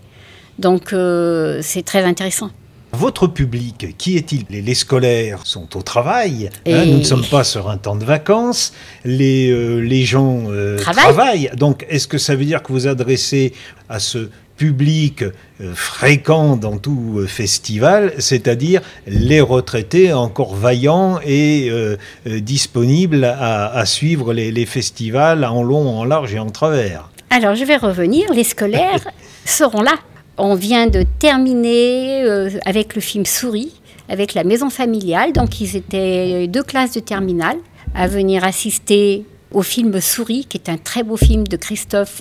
Donc 0.58 0.92
euh, 0.92 1.60
c'est 1.62 1.84
très 1.84 2.02
intéressant. 2.02 2.50
Votre 2.92 3.28
public, 3.28 3.96
qui 3.98 4.16
est-il? 4.16 4.44
Les, 4.50 4.62
les 4.62 4.74
scolaires 4.74 5.42
sont 5.46 5.76
au 5.76 5.82
travail. 5.82 6.50
hein, 6.66 6.86
nous 6.86 6.98
ne 6.98 7.04
sommes 7.04 7.24
pas 7.24 7.44
sur 7.44 7.70
un 7.70 7.76
temps 7.78 7.94
de 7.94 8.04
vacances. 8.04 8.72
Les, 9.04 9.48
euh, 9.48 9.78
les 9.78 10.04
gens 10.04 10.46
euh, 10.48 10.76
Travaillent. 10.76 11.04
travaillent. 11.04 11.50
Donc, 11.56 11.86
est-ce 11.88 12.08
que 12.08 12.18
ça 12.18 12.34
veut 12.34 12.44
dire 12.44 12.64
que 12.64 12.72
vous 12.72 12.88
adressez 12.88 13.52
à 13.88 14.00
ce 14.00 14.28
public 14.60 15.22
euh, 15.22 15.72
fréquent 15.74 16.54
dans 16.54 16.76
tout 16.76 17.14
euh, 17.16 17.26
festival, 17.26 18.12
c'est-à-dire 18.18 18.82
les 19.06 19.40
retraités 19.40 20.12
encore 20.12 20.54
vaillants 20.54 21.18
et 21.24 21.68
euh, 21.70 21.96
euh, 22.26 22.40
disponibles 22.40 23.24
à, 23.24 23.72
à 23.74 23.86
suivre 23.86 24.34
les, 24.34 24.52
les 24.52 24.66
festivals 24.66 25.46
en 25.46 25.62
long, 25.62 25.88
en 25.88 26.04
large 26.04 26.34
et 26.34 26.38
en 26.38 26.50
travers 26.50 27.08
Alors, 27.30 27.54
je 27.54 27.64
vais 27.64 27.78
revenir. 27.78 28.30
Les 28.34 28.44
scolaires 28.44 29.08
seront 29.46 29.80
là. 29.80 29.94
On 30.36 30.54
vient 30.56 30.88
de 30.88 31.06
terminer 31.18 32.24
euh, 32.24 32.50
avec 32.66 32.94
le 32.94 33.00
film 33.00 33.24
Souris, 33.24 33.72
avec 34.10 34.34
la 34.34 34.44
maison 34.44 34.68
familiale. 34.68 35.32
Donc, 35.32 35.62
ils 35.62 35.74
étaient 35.74 36.48
deux 36.48 36.62
classes 36.62 36.92
de 36.92 37.00
terminale 37.00 37.56
à 37.94 38.08
venir 38.08 38.44
assister 38.44 39.24
au 39.52 39.62
film 39.62 40.02
Souris, 40.02 40.44
qui 40.46 40.58
est 40.58 40.68
un 40.68 40.76
très 40.76 41.02
beau 41.02 41.16
film 41.16 41.48
de 41.48 41.56
Christophe 41.56 42.20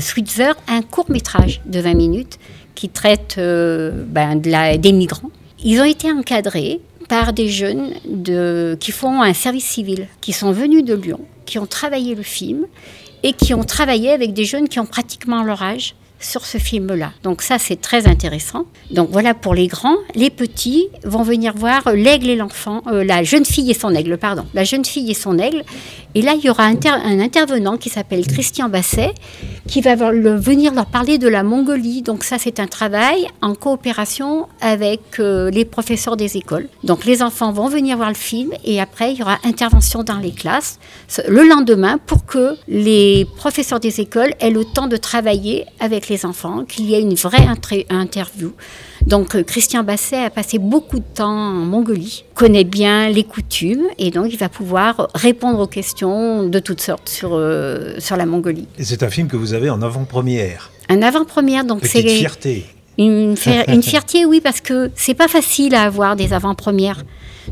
Switzer, 0.00 0.52
un 0.68 0.82
court 0.82 1.10
métrage 1.10 1.60
de 1.66 1.80
20 1.80 1.94
minutes 1.94 2.38
qui 2.74 2.88
traite 2.88 3.36
euh, 3.38 3.90
ben, 4.06 4.36
de 4.36 4.50
la- 4.50 4.76
des 4.78 4.92
migrants. 4.92 5.30
Ils 5.64 5.80
ont 5.80 5.84
été 5.84 6.10
encadrés 6.10 6.80
par 7.08 7.32
des 7.32 7.48
jeunes 7.48 7.90
qui 8.80 8.92
font 8.92 9.22
un 9.22 9.34
service 9.34 9.66
civil, 9.66 10.06
qui 10.20 10.32
sont 10.32 10.52
venus 10.52 10.84
de 10.84 10.94
Lyon, 10.94 11.20
qui 11.46 11.58
ont 11.58 11.66
travaillé 11.66 12.14
le 12.14 12.22
film 12.22 12.66
et 13.22 13.32
qui 13.32 13.54
ont 13.54 13.64
travaillé 13.64 14.10
avec 14.10 14.32
des 14.32 14.44
jeunes 14.44 14.68
qui 14.68 14.80
ont 14.80 14.86
pratiquement 14.86 15.42
leur 15.42 15.62
âge 15.62 15.94
sur 16.18 16.46
ce 16.46 16.56
film-là. 16.58 17.12
Donc 17.24 17.42
ça, 17.42 17.58
c'est 17.58 17.80
très 17.80 18.06
intéressant. 18.06 18.64
Donc 18.92 19.08
voilà 19.10 19.34
pour 19.34 19.54
les 19.54 19.66
grands. 19.66 19.96
Les 20.14 20.30
petits 20.30 20.86
vont 21.04 21.24
venir 21.24 21.52
voir 21.54 21.92
L'aigle 21.92 22.30
et 22.30 22.36
l'enfant, 22.36 22.80
euh, 22.86 23.02
la 23.02 23.24
jeune 23.24 23.44
fille 23.44 23.70
et 23.70 23.74
son 23.74 23.92
aigle, 23.94 24.16
pardon. 24.18 24.44
La 24.54 24.62
jeune 24.62 24.84
fille 24.84 25.10
et 25.10 25.14
son 25.14 25.36
aigle. 25.38 25.64
Et 26.14 26.22
là, 26.22 26.34
il 26.36 26.44
y 26.44 26.50
aura 26.50 26.64
un 26.64 27.20
intervenant 27.20 27.76
qui 27.76 27.88
s'appelle 27.88 28.26
Christian 28.26 28.68
Basset, 28.68 29.14
qui 29.66 29.80
va 29.80 29.94
venir 29.94 30.74
leur 30.74 30.86
parler 30.86 31.18
de 31.18 31.28
la 31.28 31.42
Mongolie. 31.42 32.02
Donc 32.02 32.24
ça, 32.24 32.36
c'est 32.38 32.60
un 32.60 32.66
travail 32.66 33.26
en 33.40 33.54
coopération 33.54 34.48
avec 34.60 35.00
euh, 35.18 35.50
les 35.50 35.64
professeurs 35.64 36.16
des 36.16 36.36
écoles. 36.36 36.68
Donc 36.84 37.04
les 37.04 37.22
enfants 37.22 37.52
vont 37.52 37.68
venir 37.68 37.96
voir 37.96 38.10
le 38.10 38.14
film 38.14 38.50
et 38.64 38.80
après, 38.80 39.12
il 39.12 39.18
y 39.18 39.22
aura 39.22 39.38
intervention 39.44 40.02
dans 40.02 40.18
les 40.18 40.32
classes 40.32 40.78
le 41.28 41.42
lendemain 41.48 41.98
pour 42.06 42.26
que 42.26 42.56
les 42.68 43.26
professeurs 43.36 43.80
des 43.80 44.00
écoles 44.00 44.34
aient 44.40 44.50
le 44.50 44.64
temps 44.64 44.88
de 44.88 44.96
travailler 44.96 45.64
avec 45.80 46.08
les 46.08 46.26
enfants, 46.26 46.64
qu'il 46.64 46.86
y 46.86 46.94
ait 46.94 47.00
une 47.00 47.14
vraie 47.14 47.46
interview. 47.90 48.52
Donc 49.06 49.34
euh, 49.34 49.42
Christian 49.42 49.82
Basset 49.82 50.24
a 50.24 50.30
passé 50.30 50.58
beaucoup 50.58 50.98
de 50.98 51.04
temps 51.14 51.28
en 51.30 51.52
Mongolie, 51.64 52.24
connaît 52.34 52.64
bien 52.64 53.08
les 53.08 53.24
coutumes 53.24 53.84
et 53.98 54.10
donc 54.10 54.32
il 54.32 54.38
va 54.38 54.48
pouvoir 54.48 55.08
répondre 55.14 55.58
aux 55.60 55.66
questions 55.66 56.48
de 56.48 56.58
toutes 56.58 56.80
sortes 56.80 57.08
sur, 57.08 57.30
euh, 57.34 57.94
sur 57.98 58.16
la 58.16 58.26
Mongolie. 58.26 58.68
Et 58.78 58.84
c'est 58.84 59.02
un 59.02 59.10
film 59.10 59.28
que 59.28 59.36
vous 59.36 59.54
avez 59.54 59.70
en 59.70 59.82
avant-première. 59.82 60.70
Un 60.88 61.02
avant-première, 61.02 61.64
donc 61.64 61.80
c'est 61.84 62.02
fierté. 62.08 62.64
une, 62.98 63.36
fier- 63.36 63.64
une 63.68 63.82
fierté, 63.82 64.24
oui, 64.24 64.40
parce 64.40 64.60
que 64.60 64.90
c'est 64.94 65.14
pas 65.14 65.28
facile 65.28 65.74
à 65.74 65.82
avoir 65.82 66.16
des 66.16 66.32
avant-premières. 66.32 67.02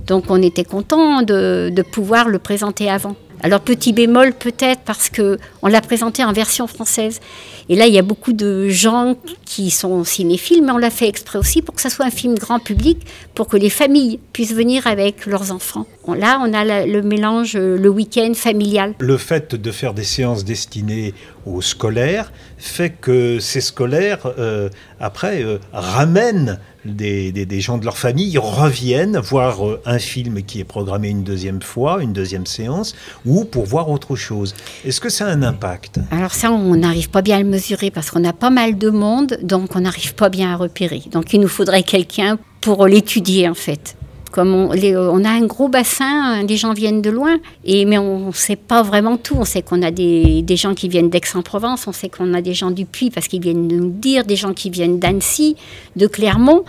Donc 0.06 0.24
on 0.28 0.40
était 0.40 0.64
content 0.64 1.22
de, 1.22 1.70
de 1.74 1.82
pouvoir 1.82 2.28
le 2.28 2.38
présenter 2.38 2.88
avant. 2.88 3.16
Alors 3.42 3.60
petit 3.60 3.92
bémol 3.92 4.32
peut-être 4.34 4.80
parce 4.84 5.08
que 5.08 5.38
on 5.62 5.68
l'a 5.68 5.80
présenté 5.80 6.24
en 6.24 6.32
version 6.32 6.66
française. 6.66 7.20
Et 7.68 7.76
là, 7.76 7.86
il 7.86 7.94
y 7.94 7.98
a 7.98 8.02
beaucoup 8.02 8.32
de 8.32 8.68
gens 8.68 9.16
qui 9.44 9.70
sont 9.70 10.02
cinéphiles, 10.02 10.62
mais 10.62 10.72
on 10.72 10.78
l'a 10.78 10.90
fait 10.90 11.08
exprès 11.08 11.38
aussi 11.38 11.62
pour 11.62 11.74
que 11.74 11.80
ça 11.80 11.88
soit 11.88 12.04
un 12.04 12.10
film 12.10 12.34
grand 12.34 12.58
public, 12.58 12.98
pour 13.34 13.46
que 13.46 13.56
les 13.56 13.70
familles 13.70 14.18
puissent 14.32 14.54
venir 14.54 14.86
avec 14.86 15.26
leurs 15.26 15.52
enfants. 15.52 15.86
Là, 16.08 16.42
on 16.44 16.52
a 16.52 16.86
le 16.86 17.02
mélange 17.02 17.56
le 17.56 17.88
week-end 17.88 18.32
familial. 18.34 18.94
Le 18.98 19.16
fait 19.16 19.54
de 19.54 19.70
faire 19.70 19.94
des 19.94 20.02
séances 20.02 20.44
destinées 20.44 21.14
aux 21.46 21.62
scolaires 21.62 22.32
fait 22.58 22.90
que 22.90 23.38
ces 23.40 23.60
scolaires, 23.60 24.32
euh, 24.38 24.68
après, 25.00 25.42
euh, 25.42 25.58
ramènent 25.72 26.58
des, 26.84 27.32
des, 27.32 27.60
gens 27.60 27.76
de 27.76 27.84
leur 27.84 27.98
famille, 27.98 28.38
reviennent 28.38 29.18
voir 29.18 29.60
un 29.84 29.98
film 29.98 30.42
qui 30.42 30.60
est 30.60 30.64
programmé 30.64 31.08
une 31.08 31.24
deuxième 31.24 31.60
fois, 31.60 32.02
une 32.02 32.14
deuxième 32.14 32.46
séance, 32.46 32.94
ou 33.26 33.44
pour 33.44 33.66
voir 33.66 33.90
autre 33.90 34.16
chose. 34.16 34.54
Est-ce 34.84 35.00
que 35.00 35.10
ça 35.10 35.26
a 35.26 35.30
un 35.30 35.42
impact? 35.42 36.00
Alors 36.10 36.32
ça, 36.32 36.50
on 36.50 36.76
n'arrive 36.76 37.10
pas 37.10 37.20
bien 37.20 37.36
à 37.36 37.40
le 37.40 37.48
mesurer 37.48 37.90
parce 37.90 38.10
qu'on 38.10 38.24
a 38.24 38.32
pas 38.32 38.50
mal 38.50 38.78
de 38.78 38.88
monde, 38.88 39.38
donc 39.42 39.76
on 39.76 39.80
n'arrive 39.80 40.14
pas 40.14 40.30
bien 40.30 40.54
à 40.54 40.56
repérer. 40.56 41.02
Donc 41.12 41.34
il 41.34 41.40
nous 41.40 41.48
faudrait 41.48 41.82
quelqu'un 41.82 42.38
pour 42.60 42.86
l'étudier 42.86 43.48
en 43.48 43.54
fait. 43.54 43.96
Comme 44.30 44.54
on, 44.54 44.70
on, 44.70 45.24
a 45.24 45.30
un 45.30 45.46
gros 45.46 45.68
bassin, 45.68 46.44
des 46.44 46.56
gens 46.56 46.72
viennent 46.72 47.02
de 47.02 47.10
loin, 47.10 47.38
et, 47.64 47.84
mais 47.84 47.98
on 47.98 48.28
ne 48.28 48.32
sait 48.32 48.56
pas 48.56 48.82
vraiment 48.82 49.16
tout. 49.16 49.36
On 49.38 49.44
sait 49.44 49.62
qu'on 49.62 49.82
a 49.82 49.90
des, 49.90 50.42
des, 50.42 50.56
gens 50.56 50.74
qui 50.74 50.88
viennent 50.88 51.10
d'Aix-en-Provence, 51.10 51.86
on 51.86 51.92
sait 51.92 52.08
qu'on 52.08 52.32
a 52.34 52.40
des 52.40 52.54
gens 52.54 52.70
du 52.70 52.84
Puy 52.84 53.10
parce 53.10 53.26
qu'ils 53.28 53.42
viennent 53.42 53.66
nous 53.66 53.90
dire, 53.90 54.24
des 54.24 54.36
gens 54.36 54.52
qui 54.52 54.70
viennent 54.70 54.98
d'Annecy, 54.98 55.56
de 55.96 56.06
Clermont. 56.06 56.64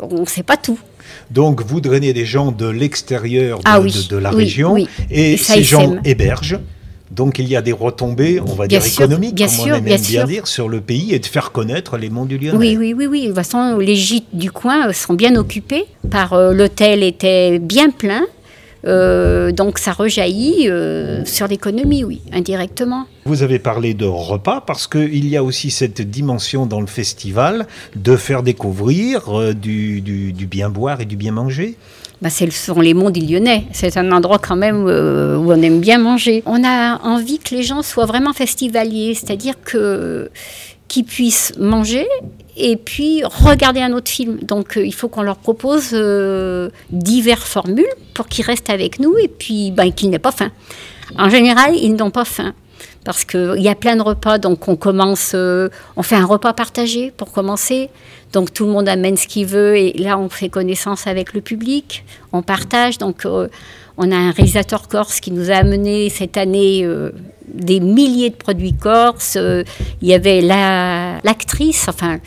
On 0.00 0.20
ne 0.20 0.26
sait 0.26 0.42
pas 0.42 0.56
tout. 0.56 0.78
Donc 1.30 1.62
vous 1.62 1.80
drainez 1.80 2.12
des 2.12 2.26
gens 2.26 2.52
de 2.52 2.66
l'extérieur 2.66 3.58
de, 3.58 3.64
ah 3.64 3.80
de, 3.80 4.16
la 4.16 4.30
région, 4.30 4.76
et 5.10 5.36
ces 5.36 5.62
gens 5.62 5.96
hébergent 6.04 6.58
donc 7.12 7.38
il 7.38 7.48
y 7.48 7.56
a 7.56 7.62
des 7.62 7.72
retombées, 7.72 8.40
on 8.40 8.54
va 8.54 8.66
dire 8.66 8.84
économiques, 8.84 9.36
comme 9.36 9.70
on 9.70 9.74
aime 9.74 9.84
bien, 9.84 10.24
dire, 10.24 10.46
sur 10.46 10.68
le 10.68 10.80
pays 10.80 11.12
et 11.12 11.18
de 11.18 11.26
faire 11.26 11.52
connaître 11.52 11.98
les 11.98 12.08
monts 12.08 12.24
du 12.24 12.38
Lyonnais. 12.38 12.56
Oui, 12.58 12.76
oui, 12.78 12.94
oui, 12.96 13.06
oui. 13.06 13.22
De 13.22 13.26
toute 13.26 13.36
façon, 13.36 13.76
les 13.78 13.96
gîtes 13.96 14.34
du 14.34 14.50
coin 14.50 14.88
euh, 14.88 14.92
sont 14.92 15.14
bien 15.14 15.36
occupés. 15.36 15.84
Par 16.10 16.32
euh, 16.32 16.54
l'hôtel 16.54 17.02
était 17.02 17.58
bien 17.58 17.90
plein. 17.90 18.22
Euh, 18.84 19.52
donc 19.52 19.78
ça 19.78 19.92
rejaillit 19.92 20.68
sur 21.24 21.46
l'économie, 21.46 22.02
oui, 22.02 22.22
indirectement. 22.32 23.06
Vous 23.26 23.42
avez 23.42 23.58
parlé 23.60 23.94
de 23.94 24.06
repas 24.06 24.60
parce 24.60 24.88
qu'il 24.88 25.28
y 25.28 25.36
a 25.36 25.44
aussi 25.44 25.70
cette 25.70 26.00
dimension 26.00 26.66
dans 26.66 26.80
le 26.80 26.88
festival 26.88 27.68
de 27.94 28.16
faire 28.16 28.42
découvrir 28.42 29.54
du, 29.54 30.00
du 30.00 30.46
bien 30.46 30.68
boire 30.70 31.00
et 31.00 31.04
du 31.04 31.16
bien 31.16 31.30
manger. 31.30 31.76
Bah, 32.22 32.30
ce 32.30 32.48
sont 32.50 32.80
les 32.80 32.94
monts 32.94 33.10
Lyonnais. 33.10 33.64
C'est 33.72 33.96
un 33.96 34.12
endroit 34.12 34.38
quand 34.38 34.54
même 34.54 34.86
euh, 34.86 35.36
où 35.36 35.50
on 35.50 35.60
aime 35.60 35.80
bien 35.80 35.98
manger. 35.98 36.44
On 36.46 36.62
a 36.62 37.00
envie 37.02 37.40
que 37.40 37.52
les 37.52 37.64
gens 37.64 37.82
soient 37.82 38.06
vraiment 38.06 38.32
festivaliers, 38.32 39.14
c'est-à-dire 39.14 39.54
que 39.64 40.30
qu'ils 40.86 41.04
puissent 41.04 41.52
manger 41.58 42.06
et 42.56 42.76
puis 42.76 43.24
regarder 43.24 43.80
un 43.80 43.92
autre 43.92 44.08
film. 44.08 44.38
Donc 44.42 44.76
euh, 44.76 44.86
il 44.86 44.94
faut 44.94 45.08
qu'on 45.08 45.22
leur 45.22 45.36
propose 45.36 45.90
euh, 45.94 46.70
diverses 46.90 47.48
formules 47.48 47.92
pour 48.14 48.28
qu'ils 48.28 48.44
restent 48.44 48.70
avec 48.70 49.00
nous 49.00 49.18
et 49.18 49.26
puis 49.26 49.72
ben, 49.72 49.90
qu'ils 49.92 50.10
n'aient 50.10 50.20
pas 50.20 50.30
faim. 50.30 50.52
En 51.18 51.28
général, 51.28 51.74
ils 51.74 51.94
n'ont 51.96 52.10
pas 52.12 52.24
faim 52.24 52.54
parce 53.04 53.24
qu'il 53.24 53.60
y 53.60 53.68
a 53.68 53.74
plein 53.74 53.96
de 53.96 54.02
repas. 54.02 54.38
Donc 54.38 54.68
on 54.68 54.76
commence, 54.76 55.34
on 55.34 56.02
fait 56.02 56.16
un 56.16 56.26
repas 56.26 56.52
partagé 56.52 57.12
pour 57.16 57.32
commencer. 57.32 57.90
Donc 58.32 58.52
tout 58.52 58.64
le 58.64 58.72
monde 58.72 58.88
amène 58.88 59.16
ce 59.16 59.26
qu'il 59.26 59.46
veut 59.46 59.76
et 59.76 59.92
là 59.98 60.18
on 60.18 60.28
fait 60.28 60.48
connaissance 60.48 61.06
avec 61.06 61.34
le 61.34 61.40
public, 61.40 62.04
on 62.32 62.42
partage. 62.42 62.98
Donc 62.98 63.26
euh, 63.26 63.48
on 63.98 64.10
a 64.10 64.16
un 64.16 64.30
réalisateur 64.30 64.88
corse 64.88 65.20
qui 65.20 65.30
nous 65.32 65.50
a 65.50 65.54
amené 65.56 66.08
cette 66.08 66.36
année 66.36 66.80
euh, 66.84 67.10
des 67.54 67.80
milliers 67.80 68.30
de 68.30 68.36
produits 68.36 68.72
corses. 68.72 69.36
Euh, 69.36 69.64
il 70.00 70.08
y 70.08 70.14
avait 70.14 70.40
l'actrice, 70.40 71.86
enfin, 71.88 72.18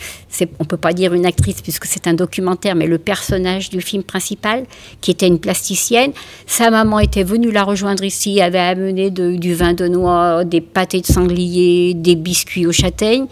on 0.60 0.64
ne 0.64 0.68
peut 0.68 0.78
pas 0.78 0.94
dire 0.94 1.14
une 1.14 1.26
actrice 1.26 1.62
puisque 1.62 1.86
c'est 1.86 2.08
un 2.08 2.14
documentaire, 2.14 2.76
mais 2.76 2.88
le 2.88 2.98
personnage 2.98 3.70
du 3.70 3.82
film 3.82 4.04
principal, 4.04 4.66
qui 5.02 5.12
était 5.12 5.28
une 5.28 5.40
plasticienne. 5.40 6.12
Sa 6.46 6.70
maman 6.70 7.00
était 7.00 7.24
venue 7.24 7.52
la 7.52 7.64
rejoindre 7.64 8.04
ici, 8.04 8.42
avait 8.42 8.60
amené 8.60 9.10
du 9.10 9.54
vin 9.54 9.74
de 9.74 9.88
noix, 9.88 10.44
des 10.44 10.62
pâtés 10.62 11.02
de 11.02 11.08
sanglier, 11.08 11.94
des 11.94 12.16
biscuits 12.16 12.66
aux 12.66 12.72
châtaignes. 12.72 13.28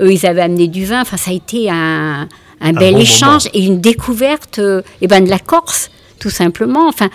Eux, 0.00 0.12
ils 0.12 0.26
avaient 0.26 0.42
amené 0.42 0.68
du 0.68 0.84
vin. 0.84 1.02
Enfin, 1.02 1.16
ça 1.16 1.30
a 1.30 1.34
été 1.34 1.70
un, 1.70 2.28
bel 2.60 2.98
échange 2.98 3.48
et 3.54 3.64
une 3.64 3.80
découverte 3.80 4.58
euh, 4.58 4.82
eh 5.00 5.06
ben, 5.06 5.24
de 5.24 5.30
la 5.30 5.38
Corse 5.38 5.90
tout 6.18 6.30
simplement. 6.30 6.88
Enfin, 6.88 7.08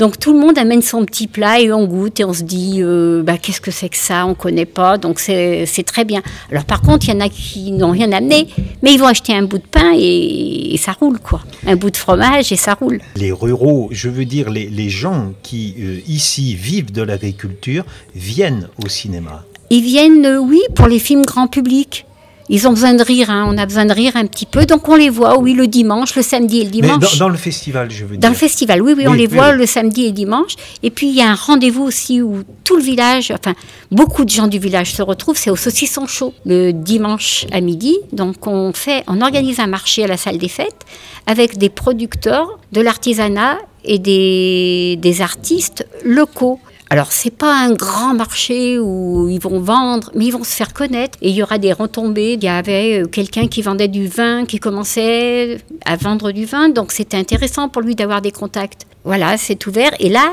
donc 0.00 0.18
tout 0.18 0.32
le 0.32 0.40
monde 0.40 0.56
amène 0.56 0.80
son 0.80 1.04
petit 1.04 1.26
plat 1.26 1.60
et 1.60 1.70
on 1.70 1.84
goûte 1.84 2.20
et 2.20 2.24
on 2.24 2.32
se 2.32 2.42
dit 2.42 2.78
euh, 2.78 3.22
bah, 3.22 3.36
qu'est-ce 3.36 3.60
que 3.60 3.70
c'est 3.70 3.90
que 3.90 3.98
ça? 3.98 4.24
On 4.24 4.34
connaît 4.34 4.64
pas, 4.64 4.96
donc 4.96 5.20
c'est 5.20 5.84
très 5.84 6.06
bien. 6.06 6.22
Alors 6.50 6.64
par 6.64 6.80
contre, 6.80 7.06
il 7.06 7.12
y 7.12 7.16
en 7.16 7.20
a 7.20 7.28
qui 7.28 7.70
n'ont 7.72 7.90
rien 7.90 8.10
amené, 8.10 8.48
mais 8.82 8.94
ils 8.94 8.98
vont 8.98 9.06
acheter 9.06 9.34
un 9.34 9.42
bout 9.42 9.58
de 9.58 9.66
pain 9.70 9.92
et, 9.94 10.74
ça 10.78 10.92
roule 10.92 11.20
quoi. 11.20 11.42
Un 11.66 11.76
bout 11.76 11.90
de 11.90 11.98
fromage 11.98 12.50
et 12.50 12.56
ça 12.56 12.72
roule. 12.72 13.00
Les 13.14 13.30
ruraux, 13.30 13.88
je 13.92 14.08
veux 14.08 14.24
dire 14.24 14.48
les, 14.48 14.70
les 14.70 14.88
gens 14.88 15.34
qui 15.42 15.74
euh, 15.78 15.98
ici 16.08 16.54
vivent 16.54 16.92
de 16.92 17.02
l'agriculture, 17.02 17.84
viennent 18.14 18.68
au 18.82 18.88
cinéma. 18.88 19.44
Ils 19.68 19.82
viennent, 19.82 20.24
euh, 20.24 20.38
oui, 20.38 20.62
pour 20.74 20.86
les 20.86 20.98
films 20.98 21.26
grand 21.26 21.46
public. 21.46 22.06
Ils 22.52 22.66
ont 22.66 22.70
besoin 22.70 22.94
de 22.94 23.02
rire, 23.04 23.30
hein. 23.30 23.46
on 23.48 23.56
a 23.56 23.64
besoin 23.64 23.84
de 23.84 23.92
rire 23.92 24.16
un 24.16 24.26
petit 24.26 24.44
peu. 24.44 24.66
Donc 24.66 24.88
on 24.88 24.96
les 24.96 25.08
voit, 25.08 25.38
oui, 25.38 25.54
le 25.54 25.68
dimanche, 25.68 26.16
le 26.16 26.22
samedi 26.22 26.60
et 26.60 26.64
le 26.64 26.70
dimanche. 26.70 27.12
Mais 27.12 27.18
dans, 27.18 27.28
le 27.28 27.36
festival, 27.36 27.92
je 27.92 28.04
veux 28.04 28.16
dire. 28.16 28.18
Dans 28.18 28.28
le 28.28 28.34
festival, 28.34 28.82
oui, 28.82 28.92
oui, 28.96 29.06
on 29.06 29.12
les 29.12 29.28
voit 29.28 29.52
le 29.52 29.66
samedi 29.66 30.02
et 30.02 30.06
le 30.08 30.12
dimanche. 30.12 30.56
Et 30.82 30.90
puis 30.90 31.08
il 31.08 31.14
y 31.14 31.22
a 31.22 31.30
un 31.30 31.36
rendez-vous 31.36 31.84
aussi 31.84 32.20
où 32.20 32.42
tout 32.64 32.76
le 32.76 32.82
village, 32.82 33.30
enfin 33.30 33.54
beaucoup 33.92 34.24
de 34.24 34.30
gens 34.30 34.48
du 34.48 34.58
village 34.58 34.92
se 34.92 35.00
retrouvent, 35.00 35.38
c'est 35.38 35.50
au 35.50 35.56
saucisson 35.56 36.08
chaud, 36.08 36.34
le 36.44 36.72
dimanche 36.72 37.46
à 37.52 37.60
midi. 37.60 37.96
Donc 38.12 38.48
on 38.48 38.72
fait, 38.72 39.04
on 39.06 39.20
organise 39.20 39.60
un 39.60 39.68
marché 39.68 40.02
à 40.02 40.08
la 40.08 40.16
salle 40.16 40.38
des 40.38 40.48
fêtes 40.48 40.84
avec 41.28 41.56
des 41.56 41.68
producteurs, 41.68 42.58
de 42.72 42.80
l'artisanat 42.80 43.58
et 43.84 44.00
des, 44.00 44.98
des 45.00 45.22
artistes 45.22 45.86
locaux. 46.04 46.58
Alors 46.92 47.12
c'est 47.12 47.30
pas 47.30 47.56
un 47.56 47.72
grand 47.72 48.14
marché 48.14 48.80
où 48.80 49.28
ils 49.28 49.38
vont 49.38 49.60
vendre, 49.60 50.10
mais 50.16 50.24
ils 50.24 50.32
vont 50.32 50.42
se 50.42 50.56
faire 50.56 50.74
connaître 50.74 51.16
et 51.22 51.30
il 51.30 51.36
y 51.36 51.42
aura 51.42 51.58
des 51.58 51.72
retombées. 51.72 52.32
Il 52.32 52.42
y 52.42 52.48
avait 52.48 53.02
euh, 53.02 53.06
quelqu'un 53.06 53.46
qui 53.46 53.62
vendait 53.62 53.86
du 53.86 54.08
vin, 54.08 54.44
qui 54.44 54.58
commençait 54.58 55.58
à 55.84 55.94
vendre 55.94 56.32
du 56.32 56.46
vin, 56.46 56.68
donc 56.68 56.90
c'était 56.90 57.16
intéressant 57.16 57.68
pour 57.68 57.82
lui 57.82 57.94
d'avoir 57.94 58.20
des 58.22 58.32
contacts. 58.32 58.88
Voilà, 59.04 59.36
c'est 59.36 59.64
ouvert 59.68 59.92
et 60.00 60.08
là, 60.08 60.32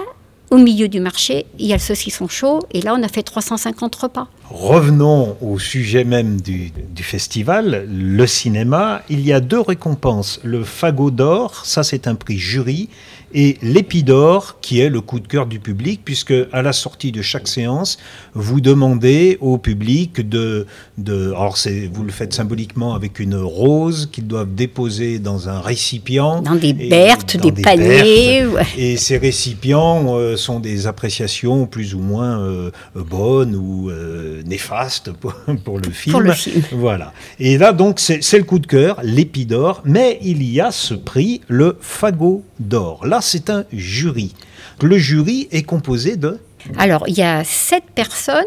au 0.50 0.58
milieu 0.58 0.88
du 0.88 1.00
marché, 1.00 1.46
il 1.60 1.68
y 1.68 1.74
a 1.74 1.76
le 1.76 1.82
saucisson 1.82 2.28
chaud 2.28 2.62
et 2.72 2.82
là 2.82 2.96
on 2.98 3.04
a 3.04 3.08
fait 3.08 3.22
350 3.22 3.94
repas. 3.94 4.28
Revenons 4.50 5.38
au 5.42 5.60
sujet 5.60 6.06
même 6.06 6.42
du, 6.42 6.72
du, 6.72 7.04
festival, 7.04 7.86
le 7.88 8.26
cinéma. 8.26 9.04
Il 9.10 9.20
y 9.20 9.34
a 9.34 9.42
deux 9.42 9.60
récompenses. 9.60 10.40
Le 10.44 10.64
Fagot 10.64 11.12
d'or, 11.12 11.66
ça 11.66 11.84
c'est 11.84 12.08
un 12.08 12.16
prix 12.16 12.40
jury, 12.40 12.90
et 13.34 13.58
l'Épidore, 13.62 14.58
qui 14.62 14.80
est 14.80 14.90
le 14.90 15.02
coup 15.02 15.20
de 15.20 15.28
cœur 15.28 15.46
du 15.46 15.60
public, 15.60 16.02
puisque 16.04 16.34
à 16.52 16.62
la 16.62 16.74
sortie 16.74 17.12
de 17.12 17.22
chaque 17.22 17.48
séance, 17.48 17.98
vous 18.34 18.62
demandez 18.62 19.38
au 19.42 19.58
public 19.58 20.28
de, 20.28 20.66
de 20.98 21.30
alors 21.30 21.58
vous 21.92 22.04
le 22.04 22.12
faites 22.12 22.34
symboliquement 22.34 22.94
avec 22.94 23.20
une 23.20 23.36
rose 23.36 24.10
qu'ils 24.12 24.28
doivent 24.28 24.54
déposer 24.54 25.20
dans 25.20 25.50
un 25.50 25.60
récipient, 25.60 26.42
dans 26.42 26.56
des 26.56 26.74
bertes, 26.74 27.38
des, 27.38 27.52
paniers, 27.52 28.46
et 28.78 28.98
ces 28.98 29.18
récipients 29.18 30.16
euh, 30.16 30.38
sont 30.38 30.60
des 30.60 30.88
appréciations 30.88 31.66
plus 31.66 31.96
ou 31.96 32.00
moins 32.00 32.40
euh, 32.40 32.72
bonnes 32.96 33.56
ou 33.56 33.90
euh, 33.90 34.42
néfastes 34.46 35.12
pour, 35.12 35.34
pour, 35.64 35.80
le 35.80 35.90
film. 35.90 36.14
Pour 36.14 36.22
le 36.22 36.32
film. 36.34 36.64
Voilà. 36.72 37.14
Et 37.40 37.58
là 37.58 37.74
donc 37.74 38.00
c'est 38.00 38.38
le 38.38 38.44
coup 38.44 38.60
de 38.60 38.68
cœur, 38.68 39.00
l'Épidore, 39.04 39.82
mais 39.86 40.20
il 40.22 40.44
y 40.44 40.62
a 40.62 40.72
ce 40.72 40.94
prix, 40.94 41.42
le 41.48 41.78
Fagot 41.82 42.44
d'or. 42.60 43.06
Là 43.06 43.17
c'est 43.24 43.50
un 43.50 43.66
jury. 43.72 44.34
Le 44.82 44.98
jury 44.98 45.48
est 45.52 45.64
composé 45.64 46.16
de 46.16 46.40
Alors, 46.78 47.08
il 47.08 47.18
y 47.18 47.24
a 47.24 47.44
sept 47.44 47.84
personnes 47.96 48.44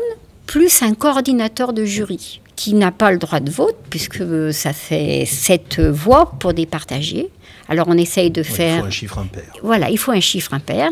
plus 0.46 0.82
un 0.82 0.94
coordinateur 0.94 1.72
de 1.72 1.84
jury 1.84 2.40
qui 2.56 2.74
n'a 2.74 2.92
pas 2.92 3.10
le 3.10 3.18
droit 3.18 3.40
de 3.40 3.50
vote, 3.50 3.76
puisque 3.88 4.52
ça 4.52 4.72
fait 4.72 5.24
sept 5.24 5.80
voix 5.80 6.32
pour 6.38 6.52
départager. 6.52 7.30
Alors 7.70 7.86
on 7.88 7.96
essaye 7.96 8.30
de 8.32 8.42
faire... 8.42 8.78
Il 8.78 8.80
faut 8.80 8.86
un 8.86 8.90
chiffre 8.90 9.18
impair. 9.18 9.44
Voilà, 9.62 9.90
il 9.90 9.96
faut 9.96 10.10
un 10.10 10.20
chiffre 10.20 10.52
impair. 10.52 10.90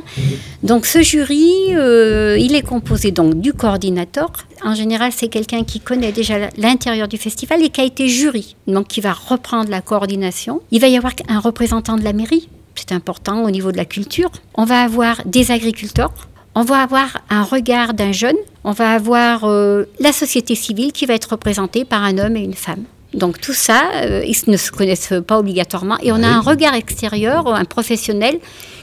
Donc 0.63 0.87
ce 0.87 1.03
jury, 1.03 1.75
euh, 1.75 2.39
il 2.39 2.55
est 2.55 2.63
composé 2.63 3.11
donc 3.11 3.41
du 3.41 3.53
coordinateur. 3.53 4.31
En 4.65 4.75
général, 4.75 5.11
c'est 5.13 5.27
quelqu'un 5.27 5.65
qui 5.65 5.81
connaît 5.81 6.13
déjà 6.13 6.49
l'intérieur 6.57 7.09
du 7.09 7.19
festival 7.19 7.63
et 7.65 7.69
qui 7.69 7.81
a 7.81 7.85
été 7.85 8.09
jury, 8.09 8.55
donc 8.69 8.87
qui 8.87 9.01
va 9.01 9.13
reprendre 9.13 9.71
la 9.71 9.81
coordination. 9.81 10.63
Il 10.71 10.81
va 10.81 10.87
y 10.87 10.97
avoir 10.97 11.13
un 11.29 11.41
représentant 11.41 11.97
de 11.97 12.05
la 12.05 12.13
mairie, 12.13 12.49
c'est 12.79 12.93
important 12.93 13.45
au 13.45 13.51
niveau 13.51 13.73
de 13.73 13.77
la 13.77 13.85
culture. 13.85 14.31
On 14.55 14.65
va 14.65 14.83
avoir 14.83 15.23
des 15.25 15.51
agriculteurs, 15.51 16.13
on 16.55 16.63
va 16.63 16.79
avoir 16.83 17.19
un 17.31 17.43
regard 17.43 17.95
d'un 17.95 18.13
jeune, 18.13 18.37
on 18.65 18.73
va 18.73 18.93
avoir 18.93 19.45
euh, 19.45 19.85
la 20.01 20.13
société 20.13 20.55
civile 20.55 20.93
qui 20.93 21.07
va 21.07 21.15
être 21.15 21.33
représentée 21.33 21.85
par 21.85 22.03
un 22.03 22.19
homme 22.19 22.37
et 22.37 22.43
une 22.43 22.55
femme. 22.55 22.85
Donc 23.15 23.41
tout 23.41 23.55
ça, 23.55 23.91
euh, 24.03 24.23
ils 24.27 24.51
ne 24.51 24.57
se 24.57 24.71
connaissent 24.71 25.15
pas 25.27 25.39
obligatoirement. 25.39 25.97
Et 26.03 26.13
on 26.13 26.23
a 26.23 26.29
un 26.29 26.41
regard 26.41 26.75
extérieur, 26.75 27.49
un 27.55 27.65
professionnel 27.65 28.39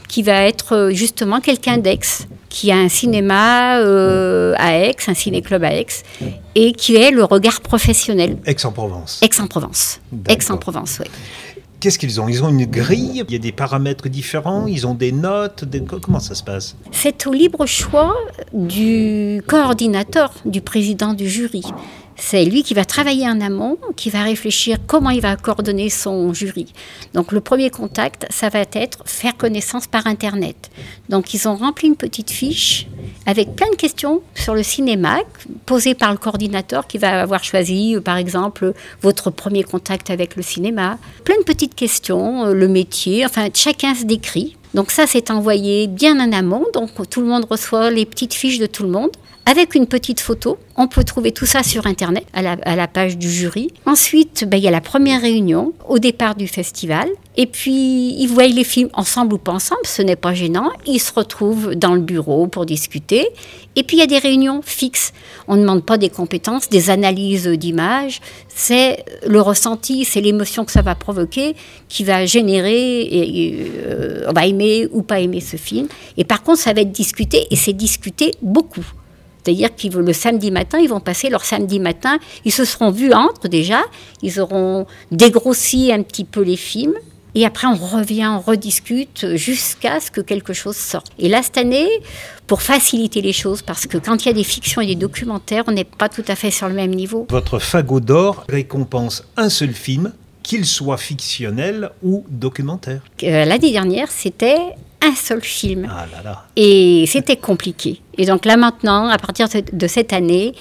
qui 0.08 0.22
va 0.22 0.42
être 0.42 0.74
euh, 0.74 0.90
justement 0.90 1.40
quelqu'un 1.40 1.78
d'ex 1.78 2.26
qui 2.48 2.70
a 2.72 2.76
un 2.76 2.88
cinéma 2.88 3.78
euh, 3.80 4.54
à 4.56 4.78
Aix, 4.78 4.96
un 5.08 5.14
ciné-club 5.14 5.62
à 5.62 5.74
Aix, 5.74 5.86
et 6.54 6.72
qui 6.72 6.96
est 6.96 7.10
le 7.10 7.24
regard 7.24 7.60
professionnel. 7.60 8.38
Aix-en-Provence. 8.46 9.20
Aix-en-Provence. 9.22 10.00
Aix-en-Provence, 10.28 10.98
oui. 11.00 11.06
Qu'est-ce 11.86 12.00
qu'ils 12.00 12.20
ont? 12.20 12.26
Ils 12.26 12.42
ont 12.42 12.48
une 12.48 12.66
grille, 12.66 13.22
il 13.28 13.32
y 13.32 13.36
a 13.36 13.38
des 13.38 13.52
paramètres 13.52 14.08
différents, 14.08 14.66
ils 14.66 14.88
ont 14.88 14.94
des 14.94 15.12
notes, 15.12 15.64
comment 16.02 16.18
ça 16.18 16.34
se 16.34 16.42
passe? 16.42 16.74
C'est 16.90 17.28
au 17.28 17.32
libre 17.32 17.64
choix 17.64 18.16
du 18.52 19.40
coordinateur, 19.46 20.34
du 20.44 20.60
président 20.62 21.14
du 21.14 21.28
jury. 21.28 21.62
C'est 22.18 22.44
lui 22.44 22.62
qui 22.62 22.74
va 22.74 22.84
travailler 22.84 23.28
en 23.28 23.40
amont, 23.40 23.78
qui 23.94 24.10
va 24.10 24.22
réfléchir 24.22 24.78
comment 24.86 25.10
il 25.10 25.20
va 25.20 25.36
coordonner 25.36 25.90
son 25.90 26.32
jury. 26.32 26.72
Donc 27.14 27.30
le 27.30 27.40
premier 27.40 27.70
contact, 27.70 28.26
ça 28.30 28.48
va 28.48 28.60
être 28.72 29.02
faire 29.04 29.36
connaissance 29.36 29.86
par 29.86 30.06
Internet. 30.06 30.70
Donc 31.08 31.34
ils 31.34 31.46
ont 31.46 31.56
rempli 31.56 31.88
une 31.88 31.96
petite 31.96 32.30
fiche 32.30 32.86
avec 33.26 33.54
plein 33.54 33.70
de 33.70 33.76
questions 33.76 34.22
sur 34.34 34.54
le 34.54 34.62
cinéma 34.62 35.18
posées 35.66 35.94
par 35.94 36.12
le 36.12 36.18
coordinateur 36.18 36.86
qui 36.86 36.98
va 36.98 37.20
avoir 37.20 37.44
choisi, 37.44 37.96
euh, 37.96 38.00
par 38.00 38.16
exemple, 38.16 38.72
votre 39.02 39.30
premier 39.30 39.64
contact 39.64 40.10
avec 40.10 40.36
le 40.36 40.42
cinéma. 40.42 40.98
Plein 41.24 41.38
de 41.38 41.44
petites 41.44 41.74
questions, 41.74 42.46
euh, 42.46 42.54
le 42.54 42.68
métier, 42.68 43.26
enfin 43.26 43.48
chacun 43.52 43.94
se 43.94 44.04
décrit. 44.04 44.56
Donc 44.74 44.90
ça, 44.90 45.06
c'est 45.06 45.30
envoyé 45.30 45.86
bien 45.86 46.20
en 46.20 46.32
amont. 46.32 46.66
Donc 46.72 46.90
tout 47.08 47.20
le 47.20 47.26
monde 47.26 47.46
reçoit 47.48 47.90
les 47.90 48.06
petites 48.06 48.34
fiches 48.34 48.58
de 48.58 48.66
tout 48.66 48.82
le 48.82 48.90
monde. 48.90 49.10
Avec 49.48 49.76
une 49.76 49.86
petite 49.86 50.18
photo, 50.18 50.58
on 50.74 50.88
peut 50.88 51.04
trouver 51.04 51.30
tout 51.30 51.46
ça 51.46 51.62
sur 51.62 51.86
Internet, 51.86 52.26
à 52.32 52.42
la, 52.42 52.88
page 52.88 53.16
du 53.16 53.30
jury. 53.30 53.72
Ensuite, 53.86 54.44
ben, 54.44 54.56
il 54.56 54.64
y 54.64 54.66
a 54.66 54.72
la 54.72 54.80
première 54.80 55.20
réunion 55.20 55.72
au 55.88 56.00
départ 56.00 56.34
du 56.34 56.48
festival. 56.48 57.08
Et 57.36 57.46
puis, 57.46 58.16
ils 58.20 58.26
voient 58.26 58.48
les 58.48 58.64
films 58.64 58.88
ensemble 58.92 59.34
ou 59.34 59.38
pas 59.38 59.52
ensemble, 59.52 59.82
ce 59.84 60.02
n'est 60.02 60.16
pas 60.16 60.34
gênant. 60.34 60.72
Ils 60.84 60.98
se 60.98 61.12
retrouvent 61.12 61.76
dans 61.76 61.94
le 61.94 62.00
bureau 62.00 62.48
pour 62.48 62.66
discuter. 62.66 63.28
Et 63.76 63.84
puis, 63.84 63.98
il 63.98 64.00
y 64.00 64.02
a 64.02 64.08
des 64.08 64.18
réunions 64.18 64.62
fixes. 64.64 65.12
On 65.46 65.54
ne 65.54 65.60
demande 65.60 65.84
pas 65.84 65.96
des 65.96 66.08
compétences, 66.08 66.68
des 66.68 66.90
analyses 66.90 67.46
d'images. 67.46 68.20
C'est 68.48 69.04
le 69.28 69.40
ressenti, 69.40 70.04
c'est 70.04 70.20
l'émotion 70.20 70.64
que 70.64 70.72
ça 70.72 70.82
va 70.82 70.96
provoquer 70.96 71.54
qui 71.88 72.02
va 72.02 72.26
générer, 72.26 73.08
euh, 73.86 74.26
on 74.28 74.32
va 74.32 74.44
aimer 74.44 74.88
ou 74.90 75.02
pas 75.02 75.20
aimer 75.20 75.40
ce 75.40 75.56
film. 75.56 75.86
Et 76.16 76.24
par 76.24 76.42
contre, 76.42 76.58
ça 76.58 76.72
va 76.72 76.80
être 76.80 76.90
discuté, 76.90 77.46
et 77.52 77.54
c'est 77.54 77.74
discuté 77.74 78.32
beaucoup. 78.42 78.84
C'est-à-dire 79.46 79.70
que 79.76 79.98
le 79.98 80.12
samedi 80.12 80.50
matin, 80.50 80.78
ils 80.78 80.88
vont 80.88 80.98
passer 80.98 81.30
leur 81.30 81.44
samedi 81.44 81.78
matin, 81.78 82.18
ils 82.44 82.52
se 82.52 82.64
seront 82.64 82.90
vus 82.90 83.12
entre 83.12 83.46
déjà, 83.46 83.82
ils 84.22 84.40
auront 84.40 84.86
dégrossi 85.12 85.92
un 85.92 86.02
petit 86.02 86.24
peu 86.24 86.42
les 86.42 86.56
films, 86.56 86.94
et 87.36 87.46
après 87.46 87.68
on 87.68 87.76
revient, 87.76 88.26
on 88.26 88.40
rediscute 88.40 89.36
jusqu'à 89.36 90.00
ce 90.00 90.10
que 90.10 90.20
quelque 90.20 90.52
chose 90.52 90.74
sorte. 90.74 91.12
Et 91.20 91.28
là, 91.28 91.42
cette 91.44 91.58
année, 91.58 91.86
pour 92.48 92.60
faciliter 92.60 93.20
les 93.20 93.32
choses, 93.32 93.62
parce 93.62 93.86
que 93.86 93.98
quand 93.98 94.24
il 94.24 94.26
y 94.26 94.30
a 94.30 94.34
des 94.34 94.42
fictions 94.42 94.80
et 94.80 94.86
des 94.86 94.96
documentaires, 94.96 95.62
on 95.68 95.72
n'est 95.72 95.84
pas 95.84 96.08
tout 96.08 96.24
à 96.26 96.34
fait 96.34 96.50
sur 96.50 96.68
le 96.68 96.74
même 96.74 96.94
niveau. 96.94 97.26
Votre 97.30 97.60
fagot 97.60 98.00
d'or 98.00 98.44
récompense 98.48 99.22
un 99.36 99.48
seul 99.48 99.72
film, 99.72 100.12
qu'il 100.42 100.64
soit 100.64 100.96
fictionnel 100.96 101.90
ou 102.02 102.24
documentaire. 102.30 103.00
Euh, 103.22 103.44
L'année 103.44 103.72
dernière, 103.72 104.10
c'était 104.10 104.58
un 105.02 105.14
seul 105.14 105.42
film. 105.42 105.88
Ah 105.90 106.06
là 106.12 106.22
là, 106.22 106.44
Et 106.56 107.04
c'était 107.06 107.36
compliqué. 107.36 108.00
Et 108.18 108.26
donc 108.26 108.44
là 108.44 108.56
maintenant, 108.56 109.08
à 109.08 109.18
partir 109.18 109.48
de- 109.72 109.86
cette 109.86 110.12
année, 110.12 110.54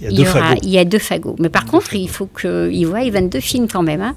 il 0.00 0.04
y 0.04 0.06
a 0.06 0.10
il 0.10 0.16
deux 0.16 0.22
aura, 0.30 0.40
fagots. 0.50 0.60
il 0.62 0.68
y 0.70 0.78
a 0.78 0.84
deux 0.84 0.98
fagots. 0.98 1.36
Mais 1.38 1.48
par 1.48 1.64
contre, 1.64 1.94
il 1.94 2.08
faut 2.08 2.26
qu'ils 2.26 2.86
voient 2.86 3.08
22 3.08 3.40
films 3.40 3.68
quand 3.68 3.82
même. 3.82 4.02
Hein. 4.02 4.14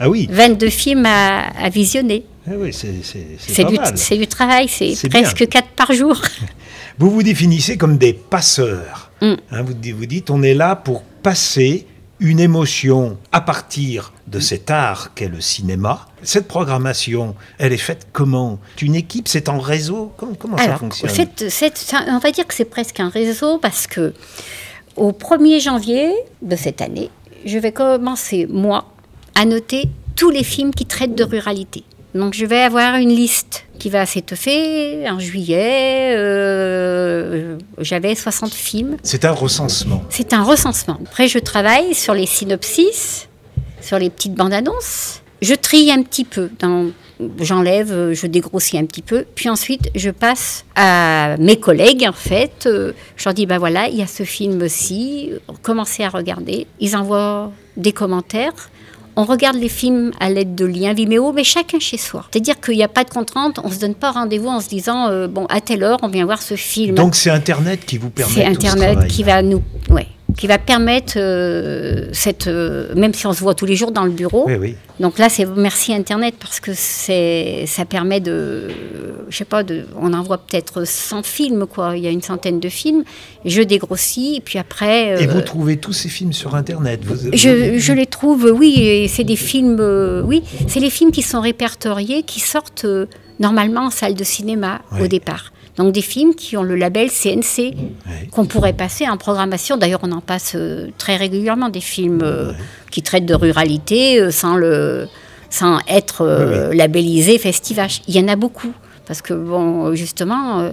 Ah 0.00 0.08
oui, 0.10 0.28
22 0.30 0.68
films 0.70 1.06
à, 1.06 1.46
à 1.58 1.68
visionner. 1.70 2.24
ah 2.46 2.52
oui 2.58 2.72
c'est 2.72 3.64
du, 3.64 3.76
c'est 3.94 4.16
du 4.18 4.26
travail, 4.26 4.68
c'est 4.68 5.08
presque 5.08 5.48
4 5.48 5.68
par 5.68 5.92
jour. 5.92 6.20
Vous 6.98 7.10
vous 7.10 7.22
définissez 7.24 7.76
comme 7.76 7.96
des 7.98 8.12
passeurs. 8.12 9.10
Mm. 9.20 9.34
Hein, 9.50 9.62
vous, 9.62 9.74
vous 9.96 10.06
dites, 10.06 10.30
on 10.30 10.42
est 10.44 10.54
là 10.54 10.76
pour 10.76 11.02
passer 11.02 11.86
une 12.20 12.38
émotion 12.38 13.18
à 13.32 13.40
partir 13.40 14.12
de 14.28 14.38
cet 14.38 14.70
art 14.70 15.12
qu'est 15.14 15.28
le 15.28 15.40
cinéma. 15.40 16.06
Cette 16.26 16.48
programmation, 16.48 17.34
elle 17.58 17.72
est 17.72 17.76
faite 17.78 18.06
comment? 18.12 18.58
Une 18.82 18.94
équipe, 18.94 19.28
c'est 19.28 19.48
en 19.48 19.58
réseau? 19.58 20.12
Comment, 20.16 20.34
comment 20.34 20.56
ça 20.58 20.76
fonctionne? 20.76 21.10
cette- 21.10 21.50
cette- 21.50 21.78
ça- 21.78 22.04
on 22.08 22.18
va 22.18 22.30
dire 22.30 22.46
que 22.46 22.54
c'est 22.54 22.64
presque 22.64 23.00
un 23.00 23.08
réseau 23.08 23.58
parce 23.58 23.86
que 23.86 24.12
au 24.96 25.12
1er 25.12 25.60
janvier 25.60 26.12
de 26.42 26.56
cette 26.56 26.80
année, 26.80 27.10
je 27.44 27.58
vais 27.58 27.72
commencer, 27.72 28.46
moi, 28.48 28.86
à 29.34 29.44
noter 29.44 29.88
tous 30.16 30.30
les 30.30 30.44
films 30.44 30.72
qui 30.72 30.86
traitent 30.86 31.16
de 31.16 31.24
ruralité. 31.24 31.82
Donc 32.14 32.34
je 32.34 32.46
vais 32.46 32.60
avoir 32.60 32.94
une 32.94 33.08
liste 33.08 33.64
qui 33.80 33.90
va 33.90 34.06
s'étoffer 34.06 35.04
en 35.10 35.18
juillet. 35.18 36.14
euh, 36.16 37.58
J'avais 37.78 38.14
60 38.14 38.54
films. 38.54 38.96
C'est 39.02 39.24
un 39.24 39.32
recensement. 39.32 40.02
C'est 40.10 40.32
un 40.32 40.44
recensement. 40.44 40.96
Après, 41.04 41.26
je 41.26 41.40
travaille 41.40 41.92
sur 41.94 42.14
les 42.14 42.26
synopsis, 42.26 43.28
sur 43.80 43.98
les 43.98 44.10
petites 44.10 44.34
bandes 44.34 44.52
annonces. 44.52 45.22
Je 45.44 45.54
trie 45.54 45.90
un 45.92 46.02
petit 46.02 46.24
peu. 46.24 46.50
dans- 46.58 46.90
J'enlève, 47.40 47.92
euh, 47.92 48.12
je 48.14 48.26
dégrossis 48.26 48.76
un 48.76 48.84
petit 48.86 49.00
peu. 49.02 49.24
Puis 49.36 49.48
ensuite, 49.48 49.88
je 49.94 50.10
passe 50.10 50.64
à 50.74 51.36
mes 51.38 51.56
collègues, 51.60 52.04
en 52.08 52.12
fait. 52.12 52.64
Euh, 52.66 52.92
Je 53.16 53.24
leur 53.26 53.34
dis, 53.34 53.46
ben 53.46 53.58
voilà, 53.58 53.88
il 53.88 53.96
y 53.96 54.02
a 54.02 54.06
ce 54.08 54.24
film-ci. 54.24 55.30
Commencez 55.62 56.02
à 56.02 56.08
regarder. 56.08 56.66
Ils 56.80 56.96
envoient 56.96 57.52
des 57.76 57.92
commentaires. 57.92 58.52
On 59.16 59.22
regarde 59.24 59.56
les 59.56 59.68
films 59.68 60.10
à 60.18 60.28
l'aide 60.28 60.56
de 60.56 60.64
liens 60.64 60.92
Vimeo, 60.92 61.32
mais 61.32 61.44
chacun 61.44 61.78
chez 61.78 61.98
soi. 61.98 62.24
C'est-à-dire 62.32 62.60
qu'il 62.60 62.74
n'y 62.76 62.82
a 62.82 62.88
pas 62.88 63.04
de 63.04 63.10
contrainte, 63.10 63.60
on 63.62 63.68
ne 63.68 63.72
se 63.72 63.78
donne 63.78 63.94
pas 63.94 64.10
rendez-vous 64.10 64.48
en 64.48 64.58
se 64.60 64.68
disant, 64.68 65.06
euh, 65.08 65.28
bon, 65.28 65.46
à 65.46 65.60
telle 65.60 65.84
heure, 65.84 65.98
on 66.02 66.08
vient 66.08 66.24
voir 66.24 66.42
ce 66.42 66.56
film. 66.56 66.96
Donc 66.96 67.14
c'est 67.14 67.30
Internet 67.30 67.84
qui 67.86 67.96
vous 67.96 68.10
permet 68.10 68.34
C'est 68.34 68.42
ce 68.44 68.48
Internet 68.50 69.06
qui 69.06 69.22
va 69.22 69.40
nous, 69.42 69.62
ouais, 69.90 70.08
qui 70.36 70.46
va 70.46 70.58
permettre 70.58 71.14
euh, 71.16 72.08
cette, 72.12 72.46
euh, 72.46 72.94
même 72.94 73.14
si 73.14 73.26
on 73.26 73.32
se 73.32 73.40
voit 73.40 73.54
tous 73.54 73.66
les 73.66 73.76
jours 73.76 73.92
dans 73.92 74.04
le 74.04 74.10
bureau. 74.10 74.44
Oui, 74.46 74.54
oui. 74.54 74.74
Donc 75.00 75.18
là, 75.18 75.28
c'est 75.28 75.44
merci 75.46 75.92
Internet 75.92 76.34
parce 76.38 76.60
que 76.60 76.72
c'est, 76.74 77.64
ça 77.66 77.84
permet 77.84 78.20
de, 78.20 78.68
je 79.28 79.36
sais 79.36 79.44
pas, 79.44 79.62
de, 79.62 79.86
on 80.00 80.12
envoie 80.12 80.38
peut-être 80.38 80.86
100 80.86 81.22
films 81.24 81.66
quoi. 81.66 81.96
Il 81.96 82.04
y 82.04 82.06
a 82.06 82.10
une 82.10 82.22
centaine 82.22 82.60
de 82.60 82.68
films. 82.68 83.02
Je 83.44 83.62
dégrossis 83.62 84.36
et 84.36 84.40
puis 84.40 84.58
après. 84.58 85.22
Et 85.22 85.28
euh, 85.28 85.32
vous 85.32 85.40
trouvez 85.40 85.76
tous 85.76 85.92
ces 85.92 86.08
films 86.08 86.32
sur 86.32 86.54
Internet 86.54 87.00
vous, 87.04 87.30
je, 87.32 87.78
je 87.78 87.92
les 87.92 88.06
trouve, 88.06 88.52
oui, 88.56 88.74
et 88.80 89.08
c'est 89.08 89.24
des 89.24 89.36
films, 89.36 89.78
euh, 89.80 90.22
oui, 90.22 90.42
c'est 90.68 90.80
les 90.80 90.90
films 90.90 91.10
qui 91.10 91.22
sont 91.22 91.40
répertoriés, 91.40 92.22
qui 92.22 92.40
sortent 92.40 92.84
euh, 92.84 93.06
normalement 93.40 93.86
en 93.86 93.90
salle 93.90 94.14
de 94.14 94.24
cinéma 94.24 94.80
Oui. 94.92 95.02
au 95.02 95.06
départ. 95.08 95.52
Donc 95.76 95.92
des 95.92 96.02
films 96.02 96.34
qui 96.34 96.56
ont 96.56 96.62
le 96.62 96.76
label 96.76 97.10
CNC, 97.10 97.74
qu'on 98.30 98.46
pourrait 98.46 98.72
passer 98.72 99.08
en 99.08 99.16
programmation. 99.16 99.76
D'ailleurs, 99.76 100.00
on 100.02 100.12
en 100.12 100.20
passe 100.20 100.52
euh, 100.54 100.88
très 100.98 101.16
régulièrement 101.16 101.68
des 101.68 101.80
films 101.80 102.20
euh, 102.22 102.52
qui 102.90 103.02
traitent 103.02 103.26
de 103.26 103.34
ruralité 103.34 104.20
euh, 104.20 104.30
sans, 104.30 104.56
le, 104.56 105.08
sans 105.50 105.78
être 105.88 106.22
euh, 106.22 106.72
labellisés 106.72 107.38
Festivage. 107.38 108.02
Il 108.06 108.14
y 108.16 108.20
en 108.20 108.28
a 108.28 108.36
beaucoup. 108.36 108.72
Parce 109.06 109.20
que, 109.20 109.34
bon, 109.34 109.94
justement, 109.94 110.72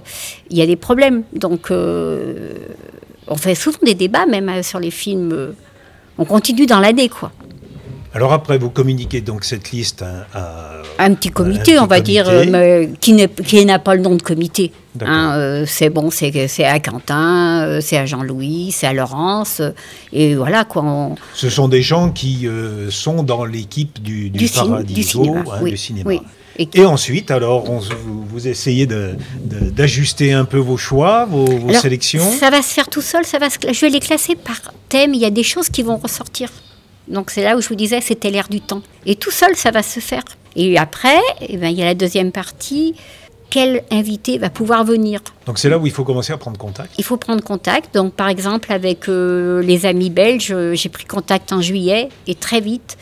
il 0.49 0.57
y 0.57 0.61
a 0.61 0.65
des 0.65 0.77
problèmes. 0.77 1.23
Donc, 1.33 1.69
on 1.69 3.35
fait 3.35 3.55
souvent 3.55 3.79
des 3.83 3.93
débats, 3.93 4.25
même 4.25 4.63
sur 4.63 4.79
les 4.79 4.89
films. 4.89 5.53
on 6.17 6.23
continue 6.23 6.65
dans 6.65 6.79
l'année, 6.79 7.09
quoi. 7.09 7.33
Alors 8.13 8.33
après, 8.33 8.57
vous 8.57 8.69
communiquez 8.69 9.21
donc 9.21 9.45
cette 9.45 9.71
liste 9.71 10.01
à... 10.01 10.27
à- 10.37 10.81
Un 10.99 11.13
petit 11.13 11.29
comité, 11.29 11.77
Un 11.77 11.83
on 11.83 11.87
va 11.87 12.01
dire, 12.01 12.25
comité. 12.25 12.55
euh, 12.55 12.87
mais 12.89 13.27
qui 13.45 13.65
n'a 13.65 13.79
pas 13.79 13.95
le 13.95 14.01
nom 14.01 14.15
de 14.15 14.21
comité. 14.21 14.71
Hein, 15.01 15.33
euh, 15.37 15.65
c'est 15.65 15.89
bon, 15.89 16.11
c'est 16.11 16.47
c'est 16.49 16.65
à 16.65 16.79
Quentin, 16.81 17.63
euh, 17.65 17.79
c'est 17.81 17.97
à 17.97 18.05
Jean-Louis, 18.05 18.71
c'est 18.73 18.87
à 18.87 18.91
Laurence. 18.93 19.61
et 20.11 20.35
voilà, 20.35 20.65
quoi. 20.65 20.83
on- 20.83 21.15
Ce 21.33 21.49
sont 21.49 21.69
des 21.69 21.81
gens 21.81 22.11
qui 22.11 22.47
euh, 22.47 22.91
sont 22.91 23.23
dans 23.23 23.45
l'équipe 23.45 24.01
du, 24.03 24.29
du, 24.29 24.47
cinéma. 24.49 24.77
hein, 24.79 24.83
oui, 25.61 25.71
du 25.71 25.77
cinéma. 25.77 26.09
oui. 26.09 26.19
Et 26.59 26.67
Et 26.73 26.85
ensuite, 26.85 27.31
alors, 27.31 27.69
on 27.69 27.79
vous, 27.79 28.25
vous 28.29 28.47
essayez 28.49 28.85
d'ajuster 28.85 30.33
un 30.33 30.43
peu 30.43 30.57
vos 30.57 30.75
choix, 30.75 31.25
vos, 31.25 31.45
vos 31.45 31.69
Alors, 31.69 31.81
sélections. 31.81 32.29
Ça 32.39 32.49
va 32.49 32.61
se 32.61 32.73
faire 32.73 32.89
tout 32.89 33.01
seul, 33.01 33.25
ça 33.25 33.39
va 33.39 33.49
se 33.49 33.57
je 33.71 33.79
vais 33.81 33.89
les 33.89 34.01
classer 34.01 34.35
par 34.35 34.59
thème, 34.89 35.13
il 35.13 35.21
y 35.21 35.25
a 35.25 35.29
des 35.29 35.43
choses 35.43 35.69
qui 35.69 35.81
vont 35.81 35.95
ressortir. 35.97 36.49
Donc 37.11 37.29
c'est 37.29 37.43
là 37.43 37.55
où 37.57 37.61
je 37.61 37.67
vous 37.69 37.75
disais, 37.75 38.01
c'était 38.01 38.31
l'air 38.31 38.47
du 38.49 38.61
temps. 38.61 38.81
Et 39.05 39.15
tout 39.15 39.31
seul, 39.31 39.55
ça 39.55 39.71
va 39.71 39.83
se 39.83 39.99
faire. 39.99 40.23
Et 40.55 40.77
après, 40.77 41.19
eh 41.41 41.57
ben, 41.57 41.69
il 41.69 41.77
y 41.77 41.81
a 41.81 41.85
la 41.85 41.93
deuxième 41.93 42.31
partie, 42.31 42.95
quel 43.49 43.83
invité 43.91 44.37
va 44.37 44.49
pouvoir 44.49 44.85
venir 44.85 45.21
Donc 45.45 45.59
c'est 45.59 45.69
là 45.69 45.77
où 45.77 45.85
il 45.85 45.91
faut 45.91 46.03
commencer 46.05 46.31
à 46.33 46.37
prendre 46.37 46.57
contact. 46.57 46.93
Il 46.97 47.03
faut 47.03 47.17
prendre 47.17 47.43
contact. 47.43 47.93
Donc 47.93 48.13
par 48.13 48.29
exemple, 48.29 48.71
avec 48.71 49.09
euh, 49.09 49.61
les 49.61 49.85
amis 49.85 50.09
belges, 50.09 50.51
euh, 50.51 50.73
j'ai 50.73 50.89
pris 50.89 51.05
contact 51.05 51.51
en 51.51 51.61
juillet 51.61 52.09
et 52.27 52.35
très 52.35 52.61
vite. 52.61 52.97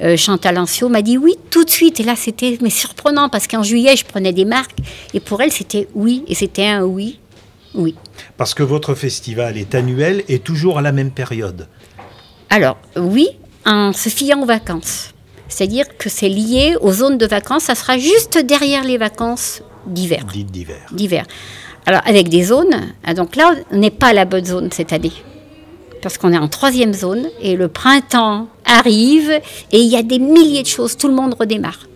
euh, 0.00 0.16
Chantal 0.16 0.58
Ancio 0.58 0.88
m'a 0.88 1.02
dit 1.02 1.16
oui 1.16 1.34
tout 1.50 1.64
de 1.64 1.70
suite 1.70 2.00
et 2.00 2.02
là 2.02 2.16
c'était 2.16 2.58
mais 2.60 2.70
surprenant 2.70 3.28
parce 3.28 3.46
qu'en 3.46 3.62
juillet 3.62 3.94
je 3.96 4.04
prenais 4.04 4.32
des 4.32 4.44
marques 4.44 4.76
et 5.14 5.20
pour 5.20 5.40
elle 5.40 5.52
c'était 5.52 5.86
oui 5.94 6.24
et 6.26 6.34
c'était 6.34 6.66
un 6.66 6.82
oui 6.82 7.20
oui 7.76 7.94
Parce 8.36 8.54
que 8.54 8.64
votre 8.64 8.94
festival 8.96 9.56
est 9.56 9.74
annuel 9.76 10.24
et 10.28 10.40
toujours 10.40 10.78
à 10.78 10.82
la 10.82 10.90
même 10.92 11.12
période. 11.12 11.68
Alors, 12.50 12.76
oui, 12.96 13.28
en 13.66 13.92
se 13.92 14.08
fiant 14.08 14.42
aux 14.42 14.46
vacances. 14.46 15.14
C'est-à-dire 15.48 15.86
que 15.96 16.08
c'est 16.08 16.28
lié 16.28 16.76
aux 16.80 16.92
zones 16.92 17.18
de 17.18 17.26
vacances. 17.26 17.64
Ça 17.64 17.74
sera 17.74 17.98
juste 17.98 18.38
derrière 18.38 18.84
les 18.84 18.98
vacances 18.98 19.62
d'hiver. 19.86 20.24
Dites 20.32 20.50
d'hiver. 20.50 20.80
d'hiver. 20.92 21.24
Alors, 21.86 22.00
avec 22.06 22.28
des 22.28 22.44
zones. 22.44 22.92
Ah, 23.04 23.14
donc 23.14 23.36
là, 23.36 23.54
on 23.70 23.76
n'est 23.76 23.90
pas 23.90 24.08
à 24.08 24.12
la 24.12 24.24
bonne 24.24 24.44
zone 24.44 24.70
cette 24.72 24.92
année. 24.92 25.12
Parce 26.02 26.18
qu'on 26.18 26.32
est 26.32 26.38
en 26.38 26.48
troisième 26.48 26.92
zone 26.92 27.28
et 27.40 27.56
le 27.56 27.68
printemps 27.68 28.48
arrive 28.64 29.30
et 29.72 29.80
il 29.80 29.86
y 29.86 29.96
a 29.96 30.02
des 30.02 30.18
milliers 30.18 30.62
de 30.62 30.68
choses. 30.68 30.96
Tout 30.96 31.08
le 31.08 31.14
monde 31.14 31.34
redémarre. 31.38 31.86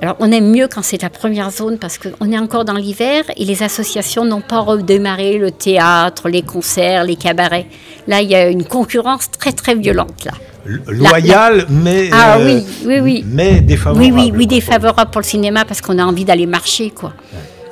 Alors, 0.00 0.16
on 0.20 0.30
aime 0.30 0.50
mieux 0.50 0.68
quand 0.68 0.82
c'est 0.82 1.02
la 1.02 1.10
première 1.10 1.50
zone 1.50 1.78
parce 1.78 1.98
qu'on 1.98 2.30
est 2.30 2.38
encore 2.38 2.64
dans 2.64 2.74
l'hiver 2.74 3.24
et 3.36 3.44
les 3.44 3.64
associations 3.64 4.24
n'ont 4.24 4.40
pas 4.40 4.60
redémarré 4.60 5.38
le 5.38 5.50
théâtre, 5.50 6.28
les 6.28 6.42
concerts, 6.42 7.02
les 7.02 7.16
cabarets. 7.16 7.66
Là, 8.06 8.22
il 8.22 8.30
y 8.30 8.36
a 8.36 8.48
une 8.48 8.64
concurrence 8.64 9.30
très, 9.30 9.52
très 9.52 9.74
violente, 9.74 10.24
là. 10.24 10.32
Loyale, 10.88 11.66
mais, 11.68 12.10
ah, 12.12 12.38
oui, 12.40 12.64
oui, 12.84 13.00
oui. 13.00 13.24
mais 13.26 13.60
défavorable. 13.60 14.00
Oui, 14.00 14.12
oui, 14.12 14.32
oui, 14.36 14.46
défavorable 14.46 15.10
pour 15.10 15.20
le 15.20 15.26
cinéma 15.26 15.64
parce 15.64 15.80
qu'on 15.80 15.98
a 15.98 16.04
envie 16.04 16.24
d'aller 16.24 16.46
marcher, 16.46 16.90
quoi 16.90 17.12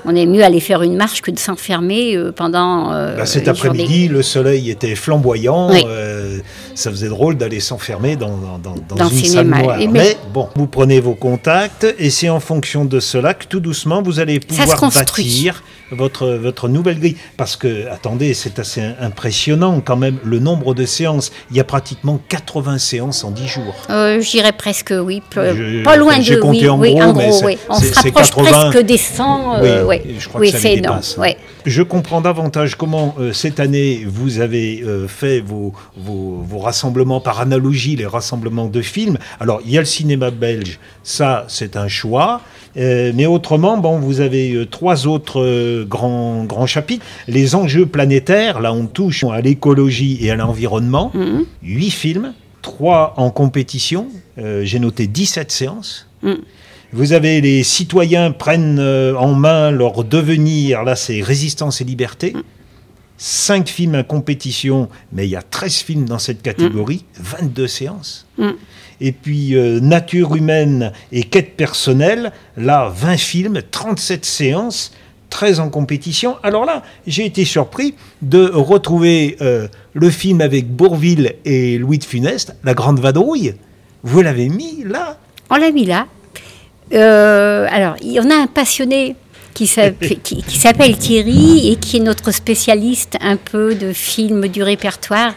on 0.07 0.15
est 0.15 0.27
mieux 0.27 0.45
aller 0.45 0.61
faire 0.61 0.83
une 0.83 0.97
marche 0.97 1.21
que 1.21 1.31
de 1.31 1.39
s'enfermer 1.39 2.17
euh, 2.17 2.33
pendant. 2.33 2.93
Euh, 2.93 3.17
bah, 3.17 3.27
cet 3.27 3.49
après-midi, 3.49 4.09
le 4.09 4.23
soleil 4.23 4.71
était 4.71 4.95
flamboyant. 4.95 5.71
Euh, 5.73 6.39
ça 6.77 6.91
faisait 6.91 7.09
drôle 7.09 7.37
d'aller 7.37 7.61
s'enfermer 7.61 8.17
dans, 8.17 8.61
dans, 8.62 9.09
une 9.09 9.25
salle 9.25 9.47
noire. 9.47 9.79
Mais... 9.91 10.17
bon, 10.33 10.49
vous 10.55 10.67
prenez 10.67 11.01
vos 11.01 11.15
contacts 11.15 11.87
et 11.99 12.11
c'est 12.11 12.29
en 12.29 12.41
fonction 12.41 12.85
de 12.85 13.01
cela 13.01 13.35
que 13.35 13.47
tout 13.47 13.61
doucement 13.61 14.03
vous 14.03 14.21
allez 14.21 14.41
pouvoir 14.41 14.91
bâtir 14.91 15.62
votre, 15.91 16.29
votre 16.29 16.69
nouvelle 16.69 16.99
grille. 16.99 17.17
Parce 17.37 17.57
que, 17.57 17.89
attendez, 17.91 18.35
c'est 18.35 18.59
assez 18.59 18.83
impressionnant 19.01 19.81
quand 19.81 19.97
même 19.97 20.19
le 20.25 20.39
nombre 20.39 20.75
de 20.75 20.85
séances. 20.85 21.33
Il 21.51 21.57
y 21.57 21.61
a 21.61 21.65
pratiquement 21.65 22.21
80 22.29 22.79
séances 22.79 23.25
en 23.25 23.31
10 23.31 23.49
jours. 23.49 23.75
Euh, 23.91 24.21
J'irais 24.21 24.53
presque, 24.53 24.93
oui. 24.99 25.23
pas 25.31 25.97
loin 25.97 26.19
de 26.19 26.41
oui, 26.41 26.69
en 26.69 26.79
oui, 26.79 26.95
gros, 26.95 27.03
en 27.03 27.12
gros 27.12 27.45
oui. 27.45 27.59
On 27.69 27.81
se 27.81 27.95
rapproche 27.95 28.31
presque 28.33 28.79
des 28.85 28.99
100. 28.99 29.62
Euh, 29.62 29.85
oui, 29.87 29.97
je 30.19 30.29
crois 30.29 30.41
que 30.41 30.51
ça 30.51 30.59
c'est 30.59 30.75
énorme. 30.75 31.01
Je 31.67 31.83
comprends 31.83 32.21
davantage 32.21 32.77
comment 32.77 33.17
euh, 33.19 33.33
cette 33.33 33.59
année 33.59 34.05
vous 34.07 34.39
avez 34.39 34.83
euh, 34.85 35.09
fait 35.09 35.41
vos, 35.41 35.73
vos, 35.97 36.41
vos, 36.47 36.59
rassemblements 36.61 37.21
par 37.21 37.41
analogie, 37.41 37.97
les 37.97 38.07
rassemblements 38.07 38.69
de 38.69 38.81
films. 38.83 39.19
Alors, 39.41 39.61
il 39.65 39.73
y 39.73 39.77
a 39.77 39.81
le 39.81 39.87
cinéma 39.87 40.31
belge, 40.31 40.79
ça 41.03 41.45
c'est 41.49 41.77
un 41.77 41.89
choix. 41.89 42.41
Euh, 42.77 43.11
mais 43.17 43.27
autrement, 43.27 43.79
bon, 43.79 43.99
vous 43.99 44.21
avez 44.21 44.65
trois 44.71 45.09
autres 45.09 45.85
grands, 45.85 46.45
grands 46.45 46.67
chapitres. 46.67 47.05
Les 47.27 47.57
enjeux 47.57 47.87
planétaires, 47.87 48.61
là 48.61 48.73
on 48.73 48.87
touche 48.87 49.25
à 49.25 49.41
l'écologie 49.41 50.19
et 50.21 50.31
à 50.31 50.37
l'environnement. 50.37 51.11
Mhm. 51.15 51.47
Huit 51.65 51.91
films, 51.91 52.33
trois 52.63 53.15
en 53.17 53.31
compétition. 53.31 54.07
J'ai 54.37 54.79
noté 54.79 55.09
17 55.09 55.51
séances. 55.51 56.07
Mhm. 56.23 56.37
Vous 56.97 57.13
avez 57.13 57.41
les 57.41 57.63
citoyens 57.63 58.33
prennent 58.33 58.81
en 58.81 59.35
main 59.35 59.71
leur 59.71 60.03
devenir, 60.03 60.83
là 60.83 60.97
c'est 60.97 61.21
résistance 61.21 61.81
et 61.81 61.85
liberté. 61.85 62.33
Mhm. 62.35 62.43
Cinq 63.19 63.69
films 63.69 63.95
en 63.95 64.03
compétition, 64.03 64.89
mais 65.13 65.27
il 65.27 65.31
y 65.31 65.37
a 65.37 65.43
13 65.43 65.75
films 65.77 66.05
dans 66.07 66.19
cette 66.19 66.43
catégorie, 66.43 67.05
22 67.19 67.67
séances 67.67 68.27
et 69.01 69.13
puis 69.13 69.55
euh, 69.55 69.81
Nature 69.81 70.37
humaine 70.37 70.93
et 71.13 71.23
quête 71.25 71.57
personnelle, 71.57 72.33
là 72.57 72.93
20 72.95 73.17
films, 73.17 73.61
37 73.71 74.25
séances, 74.25 74.93
13 75.31 75.61
en 75.61 75.71
compétition. 75.71 76.37
Alors 76.43 76.65
là, 76.65 76.83
j'ai 77.07 77.27
été 77.27 77.45
surpris 77.45 77.95
de 78.23 78.49
retrouver 78.49 79.37
euh, 79.41 79.69
le 79.93 80.11
film 80.11 80.41
avec 80.41 80.69
Bourville 80.69 81.35
et 81.45 81.79
Louis 81.79 81.99
de 81.99 82.05
Funeste, 82.05 82.57
La 82.65 82.75
Grande 82.75 83.01
Vadrouille. 83.01 83.55
Vous 84.03 84.23
l'avez 84.23 84.49
mis 84.49 84.85
là? 84.85 85.19
On 85.51 85.57
l'a 85.57 85.71
mis 85.71 85.85
là. 85.85 86.07
Euh, 86.92 87.66
alors, 87.70 87.96
il 88.03 88.12
y 88.12 88.20
en 88.20 88.31
a 88.31 88.35
un 88.35 88.46
passionné 88.46 89.16
qui 89.55 89.66
s'appelle 89.66 90.99
Thierry 90.99 91.72
et 91.72 91.77
qui 91.77 91.96
est 91.96 92.01
notre 92.01 92.31
spécialiste 92.31 93.16
un 93.20 93.37
peu 93.37 93.75
de 93.75 93.92
films 93.92 94.49
du 94.49 94.62
répertoire. 94.62 95.33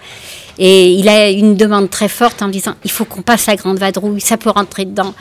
Et 0.58 0.92
il 0.92 1.08
a 1.08 1.30
une 1.30 1.56
demande 1.56 1.90
très 1.90 2.10
forte 2.10 2.42
en 2.42 2.50
disant 2.50 2.76
il 2.84 2.92
faut 2.92 3.06
qu'on 3.06 3.22
passe 3.22 3.46
la 3.46 3.56
grande 3.56 3.80
vadrouille, 3.80 4.20
ça 4.20 4.36
peut 4.36 4.50
rentrer 4.50 4.84
dedans. 4.84 5.14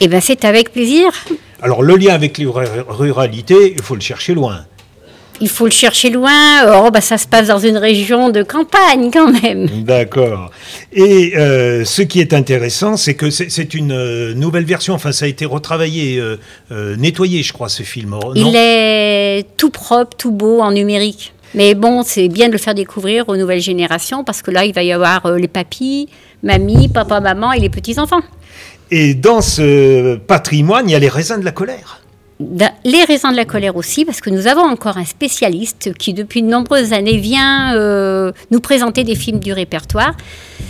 Et 0.00 0.04
eh 0.06 0.08
bien 0.08 0.20
c'est 0.20 0.46
avec 0.46 0.72
plaisir. 0.72 1.12
Alors 1.60 1.82
le 1.82 1.94
lien 1.96 2.14
avec 2.14 2.38
les 2.38 2.46
ruralités, 2.46 3.74
il 3.76 3.82
faut 3.82 3.94
le 3.94 4.00
chercher 4.00 4.32
loin. 4.32 4.64
Il 5.42 5.48
faut 5.48 5.64
le 5.64 5.72
chercher 5.72 6.10
loin. 6.10 6.84
Oh, 6.84 6.90
bah, 6.92 7.00
ça 7.00 7.18
se 7.18 7.26
passe 7.26 7.48
dans 7.48 7.58
une 7.58 7.76
région 7.76 8.28
de 8.28 8.44
campagne 8.44 9.10
quand 9.12 9.28
même. 9.42 9.66
D'accord. 9.82 10.52
Et 10.92 11.32
euh, 11.36 11.84
ce 11.84 12.02
qui 12.02 12.20
est 12.20 12.32
intéressant, 12.32 12.96
c'est 12.96 13.14
que 13.14 13.28
c'est 13.28 13.74
une 13.74 13.90
euh, 13.90 14.34
nouvelle 14.34 14.64
version. 14.64 14.94
Enfin, 14.94 15.10
ça 15.10 15.24
a 15.24 15.28
été 15.28 15.44
retravaillé, 15.44 16.20
euh, 16.20 16.96
nettoyé, 16.96 17.42
je 17.42 17.52
crois, 17.52 17.68
ce 17.68 17.82
film. 17.82 18.14
il 18.36 18.54
est 18.54 19.44
tout 19.56 19.70
propre, 19.70 20.16
tout 20.16 20.30
beau 20.30 20.60
en 20.60 20.70
numérique. 20.70 21.32
Mais 21.54 21.74
bon, 21.74 22.04
c'est 22.04 22.28
bien 22.28 22.46
de 22.46 22.52
le 22.52 22.58
faire 22.58 22.76
découvrir 22.76 23.28
aux 23.28 23.36
nouvelles 23.36 23.60
générations 23.60 24.22
parce 24.22 24.42
que 24.42 24.52
là, 24.52 24.64
il 24.64 24.72
va 24.72 24.84
y 24.84 24.92
avoir 24.92 25.28
les 25.32 25.48
papis, 25.48 26.08
mamie, 26.44 26.86
papa, 26.86 27.18
maman 27.18 27.52
et 27.52 27.58
les 27.58 27.68
petits-enfants. 27.68 28.22
Et 28.92 29.14
dans 29.14 29.40
ce 29.40 30.14
patrimoine, 30.18 30.88
il 30.88 30.92
y 30.92 30.94
a 30.94 31.00
les 31.00 31.08
raisins 31.08 31.40
de 31.40 31.44
la 31.44 31.50
colère. 31.50 32.01
Les 32.84 33.04
raisins 33.04 33.30
de 33.30 33.36
la 33.36 33.44
colère 33.44 33.76
aussi, 33.76 34.04
parce 34.04 34.20
que 34.20 34.30
nous 34.30 34.46
avons 34.46 34.62
encore 34.62 34.96
un 34.96 35.04
spécialiste 35.04 35.92
qui, 35.94 36.14
depuis 36.14 36.42
de 36.42 36.48
nombreuses 36.48 36.92
années, 36.92 37.16
vient 37.16 37.74
euh, 37.76 38.32
nous 38.50 38.60
présenter 38.60 39.04
des 39.04 39.14
films 39.14 39.40
du 39.40 39.52
répertoire. 39.52 40.14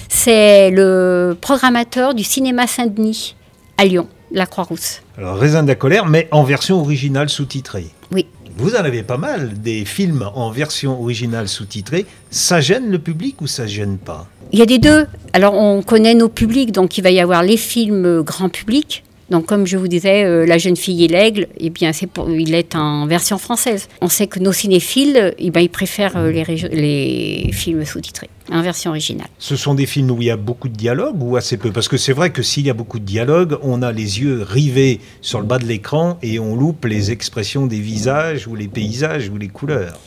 C'est 0.09 0.71
le 0.71 1.37
programmateur 1.41 2.15
du 2.15 2.25
cinéma 2.25 2.67
Saint-Denis 2.67 3.35
à 3.79 3.85
Lyon, 3.85 4.09
la 4.31 4.47
Croix-Rousse. 4.47 5.03
Alors, 5.19 5.37
Raisins 5.37 5.63
de 5.63 5.69
la 5.69 5.75
colère, 5.75 6.07
mais 6.07 6.29
en 6.31 6.45
version 6.45 6.81
originale 6.81 7.29
sous-titrée. 7.29 7.87
Oui. 8.13 8.27
Vous 8.57 8.75
en 8.75 8.85
avez 8.85 9.03
pas 9.03 9.17
mal, 9.17 9.55
des 9.61 9.85
films 9.87 10.29
en 10.35 10.51
version 10.51 11.01
originale 11.01 11.49
sous-titrée. 11.49 12.05
Ça 12.31 12.61
gêne 12.61 12.91
le 12.91 12.99
public 12.99 13.41
ou 13.41 13.47
ça 13.47 13.67
gêne 13.67 13.97
pas? 13.97 14.27
Il 14.53 14.59
y 14.59 14.63
a 14.63 14.67
des 14.67 14.79
deux. 14.79 15.07
Alors 15.33 15.55
on 15.55 15.83
connaît 15.83 16.15
nos 16.15 16.29
publics, 16.29 16.73
donc 16.73 16.99
il 16.99 17.03
va 17.03 17.11
y 17.11 17.21
avoir 17.21 17.43
les 17.43 17.57
films 17.57 18.21
grand 18.21 18.51
public, 18.51 19.03
donc, 19.33 19.47
comme 19.47 19.67
je 19.67 19.79
vous 19.79 19.89
disais, 19.89 20.25
euh, 20.25 20.45
La 20.45 20.59
jeune 20.59 20.77
fille 20.77 21.05
et 21.05 21.09
l'aigle, 21.09 21.49
eh 21.59 21.71
bien, 21.71 21.95
c'est 21.95 22.07
pour, 22.07 22.29
il 22.31 22.55
est 22.55 22.77
en 22.77 23.07
version 23.07 23.39
française. 23.39 23.89
On 24.03 24.11
sait 24.11 24.27
que 24.27 24.39
nos 24.39 24.53
cinéphiles, 24.53 25.35
eh 25.39 25.51
bien, 25.51 25.63
ils 25.63 25.71
préfèrent 25.71 26.19
euh, 26.19 26.31
les, 26.31 26.45
les 26.45 27.51
films 27.51 27.87
sous-titrés, 27.87 28.29
en 28.53 28.61
version 28.61 28.91
originale. 28.91 29.29
Ce 29.39 29.57
sont 29.57 29.73
des 29.75 29.87
films 29.87 30.11
où 30.11 30.21
il 30.21 30.27
y 30.27 30.31
a 30.31 30.37
beaucoup 30.37 30.69
de 30.69 30.77
dialogue 30.77 31.23
ou 31.23 31.37
assez 31.37 31.57
peu? 31.57 31.73
Parce 31.73 31.89
que 31.89 31.97
c'est 31.97 32.13
vrai 32.13 32.29
que 32.29 32.43
s'il 32.43 32.67
y 32.67 32.71
a 32.71 32.75
beaucoup 32.75 32.99
de 32.99 33.07
dialogue, 33.07 33.57
on 33.63 33.81
a 33.81 33.91
les 33.91 34.21
yeux 34.21 34.43
rivés 34.47 35.01
sur 35.23 35.41
le 35.41 35.47
bas 35.47 35.59
de 35.59 35.65
l'écran 35.65 36.19
et 36.23 36.39
on 36.39 36.55
loupe 36.55 36.85
les 36.85 37.11
expressions 37.11 37.67
des 37.67 37.81
visages 37.81 38.47
ou 38.47 38.55
les 38.55 38.69
paysages 38.69 39.31
ou 39.31 39.39
les 39.39 39.49
couleurs. 39.49 39.99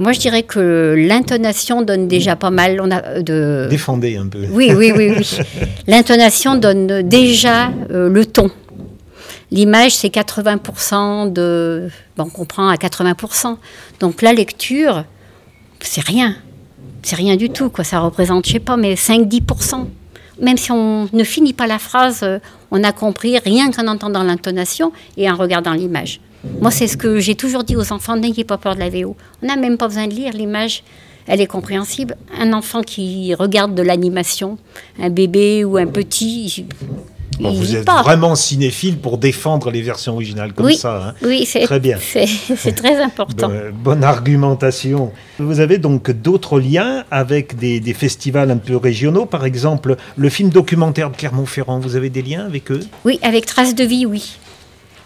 Moi, 0.00 0.10
je 0.10 0.18
dirais 0.18 0.42
que 0.42 0.96
l'intonation 0.98 1.82
donne 1.82 2.08
déjà 2.08 2.34
pas 2.34 2.50
mal 2.50 2.80
on 2.82 2.90
a 2.90 3.04
euh, 3.04 3.22
de... 3.22 3.68
Défendez 3.70 4.16
un 4.16 4.26
peu. 4.26 4.40
Oui, 4.50 4.72
oui, 4.76 4.90
oui, 4.96 5.12
oui. 5.16 5.38
L'intonation 5.86 6.56
donne 6.56 7.02
déjà 7.08 7.70
le 7.88 8.24
ton. 8.24 8.50
L'image, 9.54 9.94
c'est 9.94 10.08
80% 10.08 11.32
de... 11.32 11.88
Bon, 12.16 12.24
on 12.24 12.28
comprend 12.28 12.66
à 12.66 12.74
80%. 12.74 13.56
Donc 14.00 14.20
la 14.20 14.32
lecture, 14.32 15.04
c'est 15.78 16.04
rien. 16.04 16.34
C'est 17.04 17.14
rien 17.14 17.36
du 17.36 17.50
tout, 17.50 17.70
quoi. 17.70 17.84
Ça 17.84 18.00
représente, 18.00 18.48
je 18.48 18.52
sais 18.54 18.58
pas, 18.58 18.76
mais 18.76 18.94
5-10%. 18.94 19.86
Même 20.40 20.56
si 20.56 20.72
on 20.72 21.08
ne 21.12 21.22
finit 21.22 21.52
pas 21.52 21.68
la 21.68 21.78
phrase, 21.78 22.26
on 22.72 22.82
a 22.82 22.90
compris 22.90 23.38
rien 23.38 23.70
qu'en 23.70 23.86
entendant 23.86 24.24
l'intonation 24.24 24.90
et 25.16 25.30
en 25.30 25.36
regardant 25.36 25.72
l'image. 25.72 26.20
Moi, 26.60 26.72
c'est 26.72 26.88
ce 26.88 26.96
que 26.96 27.20
j'ai 27.20 27.36
toujours 27.36 27.62
dit 27.62 27.76
aux 27.76 27.92
enfants, 27.92 28.16
n'ayez 28.16 28.42
pas 28.42 28.58
peur 28.58 28.74
de 28.74 28.80
la 28.80 28.90
VO. 28.90 29.14
On 29.40 29.46
n'a 29.46 29.54
même 29.54 29.78
pas 29.78 29.86
besoin 29.86 30.08
de 30.08 30.14
lire 30.14 30.32
l'image, 30.32 30.82
elle 31.28 31.40
est 31.40 31.46
compréhensible. 31.46 32.16
Un 32.36 32.52
enfant 32.52 32.82
qui 32.82 33.32
regarde 33.34 33.76
de 33.76 33.82
l'animation, 33.82 34.58
un 34.98 35.10
bébé 35.10 35.64
ou 35.64 35.76
un 35.76 35.86
petit, 35.86 36.66
vous 37.40 37.76
êtes 37.76 37.88
vraiment 37.88 38.34
cinéphile 38.34 38.98
pour 38.98 39.18
défendre 39.18 39.70
les 39.70 39.82
versions 39.82 40.14
originales 40.14 40.52
comme 40.52 40.72
ça. 40.72 41.08
Hein. 41.08 41.14
Oui, 41.22 41.44
c'est 41.46 41.60
très 41.60 41.80
bien. 41.80 41.98
C'est 42.56 42.72
très 42.74 43.02
important. 43.02 43.50
bonne 43.72 44.04
argumentation. 44.04 45.12
Vous 45.38 45.60
avez 45.60 45.78
donc 45.78 46.10
d'autres 46.10 46.60
liens 46.60 47.04
avec 47.10 47.56
des, 47.56 47.94
festivals 47.94 48.50
un 48.50 48.56
peu 48.56 48.76
régionaux, 48.76 49.26
par 49.26 49.44
exemple 49.44 49.96
le 50.16 50.28
film 50.28 50.50
documentaire 50.50 51.10
de 51.10 51.16
Clermont-Ferrand. 51.16 51.78
Vous 51.78 51.96
avez 51.96 52.10
des 52.10 52.22
liens 52.22 52.44
avec 52.44 52.70
eux? 52.70 52.80
Oui, 53.04 53.18
avec 53.22 53.46
Traces 53.46 53.74
de 53.74 53.84
vie, 53.84 54.06
oui. 54.06 54.36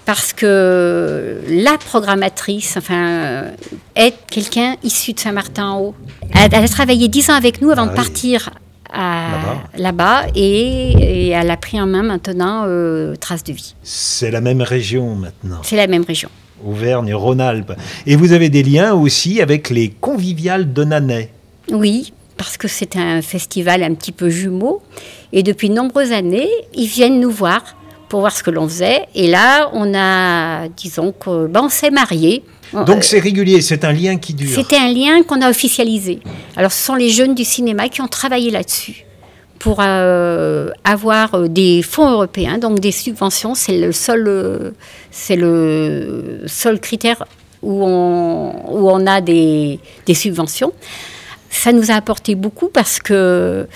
Parce 0.07 0.33
que 0.33 1.39
la 1.49 1.77
programmatrice, 1.77 2.77
enfin, 2.79 3.43
est 3.95 4.15
quelqu'un 4.31 4.77
issu 4.83 5.13
de 5.13 5.21
Saint-Martin-en-Haut. 5.21 5.95
Elle, 6.35 6.55
a 6.55 6.69
travaillé 6.69 7.09
dix 7.09 7.29
ans 7.29 7.35
avec 7.35 7.61
nous 7.61 7.71
avant 7.71 7.85
ah 7.85 7.91
de 7.91 7.95
partir 7.95 8.51
là-bas 8.93 10.27
et, 10.35 11.29
elle 11.29 11.51
a 11.51 11.57
pris 11.57 11.81
en 11.81 11.87
main 11.87 12.03
maintenant 12.03 12.65
euh, 12.67 13.15
Trace 13.17 13.45
de 13.45 13.53
vie. 13.53 13.75
C'est 13.83 14.31
la 14.31 14.41
même 14.41 14.63
région 14.63 15.15
maintenant. 15.15 15.61
C'est 15.63 15.77
la 15.77 15.87
même 15.87 16.05
région. 16.05 16.31
Auvergne-Rhône-Alpes. 16.65 17.73
Et 18.07 18.17
vous 18.17 18.33
avez 18.33 18.49
des 18.49 18.63
liens 18.63 18.95
aussi 18.95 19.41
avec 19.41 19.71
les 19.71 19.91
conviviales 19.91 20.73
de 20.73 20.85
Nanay. 20.85 21.31
Oui, 21.71 22.13
parce 22.37 22.57
que 22.57 22.69
c'est 22.69 22.97
un 22.97 23.23
festival 23.23 23.83
un 23.83 23.95
petit 23.95 24.13
peu 24.13 24.29
jumeau. 24.29 24.83
Et 25.33 25.43
depuis 25.43 25.69
de 25.69 25.75
nombreuses 25.75 26.13
années, 26.13 26.49
ils 26.75 26.87
viennent 26.87 27.21
nous 27.21 27.31
voir 27.31 27.77
pour 28.09 28.21
voir 28.21 28.33
ce 28.33 28.43
que 28.43 28.51
l'on 28.51 28.67
faisait. 28.67 29.07
Et 29.15 29.29
là, 29.29 29.71
on 29.73 29.95
a, 29.95 30.69
disons, 30.69 31.13
que, 31.13 31.47
ben, 31.47 31.63
on 31.65 31.69
s'est 31.69 31.91
mariés. 31.91 32.43
Donc 32.73 33.05
c'est 33.05 33.19
régulier, 33.19 33.61
c'est 33.63 33.85
un 33.85 33.93
lien 33.93 34.17
qui 34.17 34.35
dure. 34.35 34.55
C'était 34.55 34.77
un 34.77 34.93
lien 34.93 35.23
qu'on 35.23 35.41
a 35.41 35.51
officialisé. 35.51 36.21
Alors 36.57 36.73
ce 36.73 36.85
sont 36.85 36.95
les 36.95 37.09
jeunes 37.09 37.35
du 37.35 37.45
cinéma 37.45 37.89
qui 37.89 38.01
ont 38.01 38.09
travaillé 38.09 38.51
là-dessus 38.51 39.05
pour 39.59 39.79
euh, 39.81 40.71
avoir 40.85 41.35
euh, 41.35 41.49
des 41.49 41.83
fonds 41.83 42.11
européens, 42.11 42.59
donc 42.59 42.81
des 42.81 42.93
subventions. 42.93 43.55
C'est 43.55 43.79
le 43.79 43.93
seul, 43.93 44.25
euh, 44.29 44.71
c'est 45.11 45.37
le 45.37 46.43
seul 46.47 46.81
critère 46.81 47.25
où 47.63 47.85
on, 47.85 48.53
où 48.71 48.91
on 48.91 49.07
a 49.07 49.21
des, 49.21 49.81
des 50.07 50.15
subventions. 50.15 50.73
Ça 51.51 51.73
nous 51.73 51.91
a 51.91 51.95
apporté 51.95 52.35
beaucoup 52.35 52.69
parce 52.69 52.99
que 52.99 53.67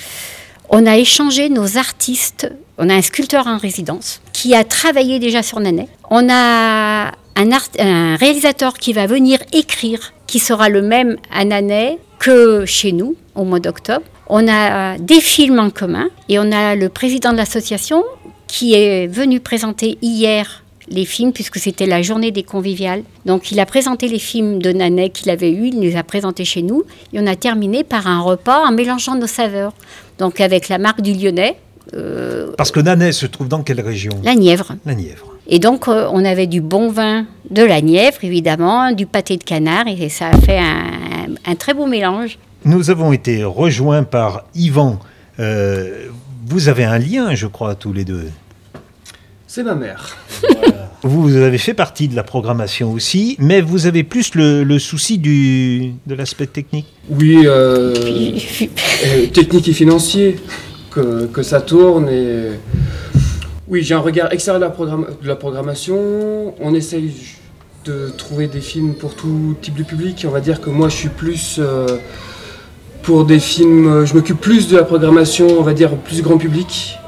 on 0.69 0.87
a 0.87 0.97
échangé 0.97 1.49
nos 1.49 1.79
artistes. 1.79 2.51
On 2.79 2.89
a 2.89 2.95
un 2.95 3.03
sculpteur 3.03 3.47
en 3.47 3.59
résidence 3.59 4.21
qui 4.33 4.55
a 4.55 4.65
travaillé 4.65 5.19
déjà 5.19 5.43
sur 5.43 5.61
Nanet. 5.61 5.89
On 6.11 6.29
a 6.31 7.13
un, 7.37 7.53
art, 7.53 7.69
un 7.79 8.17
réalisateur 8.17 8.75
qui 8.75 8.93
va 8.93 9.07
venir 9.07 9.39
écrire, 9.53 10.13
qui 10.27 10.39
sera 10.39 10.69
le 10.69 10.83
même 10.83 11.17
à 11.33 11.45
Nanet 11.45 11.99
que 12.19 12.65
chez 12.67 12.93
nous 12.93 13.17
au 13.35 13.45
mois 13.45 13.61
d'octobre. 13.61 14.05
On 14.29 14.49
a 14.49 14.97
des 14.99 15.21
films 15.21 15.59
en 15.59 15.71
commun 15.71 16.09
et 16.29 16.39
on 16.39 16.53
a 16.53 16.75
le 16.75 16.89
président 16.89 17.33
de 17.33 17.37
l'association 17.37 18.03
qui 18.47 18.75
est 18.75 19.07
venu 19.07 19.41
présenter 19.41 19.99
hier 20.03 20.63
les 20.89 21.05
films 21.05 21.33
puisque 21.33 21.59
c'était 21.59 21.87
la 21.87 22.03
journée 22.03 22.31
des 22.31 22.43
conviviales. 22.43 23.03
Donc 23.25 23.51
il 23.51 23.61
a 23.61 23.67
présenté 23.67 24.09
les 24.09 24.19
films 24.19 24.61
de 24.61 24.73
Nanet 24.73 25.11
qu'il 25.11 25.31
avait 25.31 25.51
eu, 25.51 25.69
il 25.69 25.81
les 25.81 25.97
a 25.97 26.03
présentés 26.03 26.45
chez 26.45 26.63
nous 26.63 26.85
et 27.13 27.21
on 27.21 27.27
a 27.27 27.37
terminé 27.37 27.85
par 27.85 28.07
un 28.07 28.21
repas 28.21 28.67
en 28.67 28.73
mélangeant 28.73 29.17
nos 29.17 29.27
saveurs. 29.27 29.73
Donc 30.19 30.41
avec 30.41 30.69
la 30.69 30.79
marque 30.79 31.01
du 31.01 31.13
Lyonnais. 31.13 31.57
Euh, 31.95 32.53
Parce 32.57 32.71
que 32.71 32.81
Nanet 32.81 33.13
se 33.13 33.27
trouve 33.27 33.49
dans 33.49 33.63
quelle 33.63 33.81
région? 33.81 34.13
La 34.23 34.35
Nièvre. 34.35 34.73
La 34.87 34.95
Nièvre. 34.95 35.32
Et 35.49 35.59
donc 35.59 35.89
euh, 35.89 36.09
on 36.13 36.25
avait 36.25 36.47
du 36.47 36.61
bon 36.61 36.91
vin 36.91 37.27
de 37.51 37.63
la 37.63 37.81
Nièvre 37.81 38.19
évidemment, 38.23 38.93
du 38.93 39.07
pâté 39.07 39.37
de 39.37 39.45
canard 39.45 39.87
et 39.89 40.09
ça 40.09 40.29
a 40.29 40.39
fait 40.39 40.59
un, 40.59 41.35
un 41.45 41.55
très 41.55 41.75
beau 41.75 41.87
mélange. 41.87 42.39
Nous 42.65 42.91
avons 42.91 43.13
été 43.13 43.43
rejoints 43.43 44.05
par 44.05 44.45
Yvan. 44.55 45.01
Euh, 45.41 46.07
vous 46.47 46.69
avez 46.69 46.85
un 46.85 46.99
lien, 46.99 47.35
je 47.35 47.47
crois, 47.47 47.75
tous 47.75 47.93
les 47.93 48.05
deux. 48.05 48.29
C'est 49.47 49.65
ma 49.65 49.75
mère. 49.75 50.17
Vous 51.03 51.35
avez 51.37 51.59
fait 51.59 51.75
partie 51.75 52.07
de 52.07 52.15
la 52.15 52.23
programmation 52.23 52.93
aussi, 52.93 53.37
mais 53.41 53.61
vous 53.61 53.87
avez 53.87 54.05
plus 54.05 54.35
le, 54.37 54.63
le 54.63 54.79
souci 54.79 55.19
du, 55.19 55.95
de 56.07 56.15
l'aspect 56.15 56.47
technique. 56.47 56.87
Oui, 57.11 57.43
euh, 57.45 57.93
euh, 57.95 59.27
technique 59.27 59.69
et 59.69 59.73
financier, 59.73 60.37
que, 60.91 61.27
que, 61.27 61.43
ça 61.43 61.61
tourne. 61.61 62.09
Et... 62.09 62.51
Oui, 63.73 63.83
j'ai 63.83 63.95
un 63.95 64.01
regard 64.01 64.31
extérieur 64.35 64.61
de 64.61 65.27
la, 65.27 65.35
programmation. 65.35 66.55
On 66.61 66.75
essaye 66.75 67.15
de 67.87 68.11
trouver 68.11 68.47
des 68.47 68.61
films 68.61 68.93
pour 68.93 69.15
tout 69.15 69.57
type 69.63 69.77
de 69.77 69.83
public. 69.83 70.27
On 70.29 70.31
va 70.31 70.41
dire 70.41 70.61
que 70.61 70.69
moi, 70.69 70.91
je 70.91 70.97
suis 70.97 71.09
plus 71.09 71.57
euh, 71.59 71.87
pour 73.03 73.25
des 73.25 73.41
films. 73.41 74.05
Je 74.05 74.13
m'occupe 74.13 74.39
plus 74.39 74.69
de 74.69 74.77
la 74.77 74.85
programmation, 74.85 75.47
on 75.59 75.63
va 75.63 75.73
dire 75.73 75.97
plus 75.97 76.21
grand 76.21 76.37
public. 76.37 76.99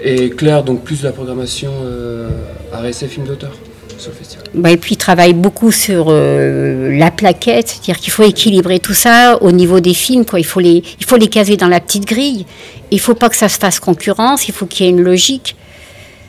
Et 0.00 0.30
Claire, 0.30 0.64
donc 0.64 0.82
plus 0.82 1.02
de 1.02 1.04
la 1.04 1.12
programmation 1.12 1.70
euh, 1.84 2.30
RSF 2.72 3.06
film 3.06 3.24
d'auteur 3.24 3.52
sur 3.98 4.10
le 4.10 4.16
festival. 4.16 4.44
Bah 4.54 4.70
et 4.70 4.76
puis 4.76 4.94
il 4.94 4.96
travaille 4.96 5.34
beaucoup 5.34 5.72
sur 5.72 6.06
euh, 6.08 6.96
la 6.96 7.10
plaquette, 7.10 7.68
c'est-à-dire 7.68 7.98
qu'il 7.98 8.12
faut 8.12 8.22
équilibrer 8.22 8.78
tout 8.78 8.94
ça 8.94 9.42
au 9.42 9.52
niveau 9.52 9.80
des 9.80 9.94
films. 9.94 10.24
Quoi. 10.24 10.40
Il, 10.40 10.44
faut 10.44 10.60
les, 10.60 10.82
il 10.98 11.06
faut 11.06 11.16
les 11.16 11.28
caser 11.28 11.56
dans 11.56 11.68
la 11.68 11.80
petite 11.80 12.06
grille. 12.06 12.46
Il 12.90 12.96
ne 12.96 13.00
faut 13.00 13.14
pas 13.14 13.28
que 13.28 13.36
ça 13.36 13.48
se 13.48 13.58
fasse 13.58 13.80
concurrence, 13.80 14.48
il 14.48 14.54
faut 14.54 14.66
qu'il 14.66 14.86
y 14.86 14.88
ait 14.88 14.92
une 14.92 15.02
logique. 15.02 15.56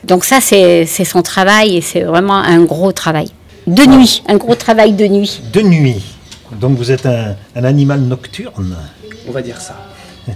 Donc 0.04 0.24
ça, 0.24 0.40
c'est 0.40 0.86
son 0.86 1.22
travail 1.22 1.76
et 1.76 1.80
c'est 1.80 2.02
vraiment 2.02 2.36
un 2.36 2.62
gros 2.64 2.92
travail. 2.92 3.28
De 3.66 3.84
nuit, 3.84 4.22
un 4.28 4.36
gros 4.36 4.54
travail 4.54 4.92
de 4.92 5.06
nuit. 5.06 5.40
De 5.52 5.60
nuit. 5.60 6.02
Donc 6.52 6.76
vous 6.78 6.92
êtes 6.92 7.06
un, 7.06 7.34
un 7.56 7.64
animal 7.64 8.00
nocturne 8.00 8.76
On 9.28 9.32
va 9.32 9.42
dire 9.42 9.60
ça. 9.60 9.76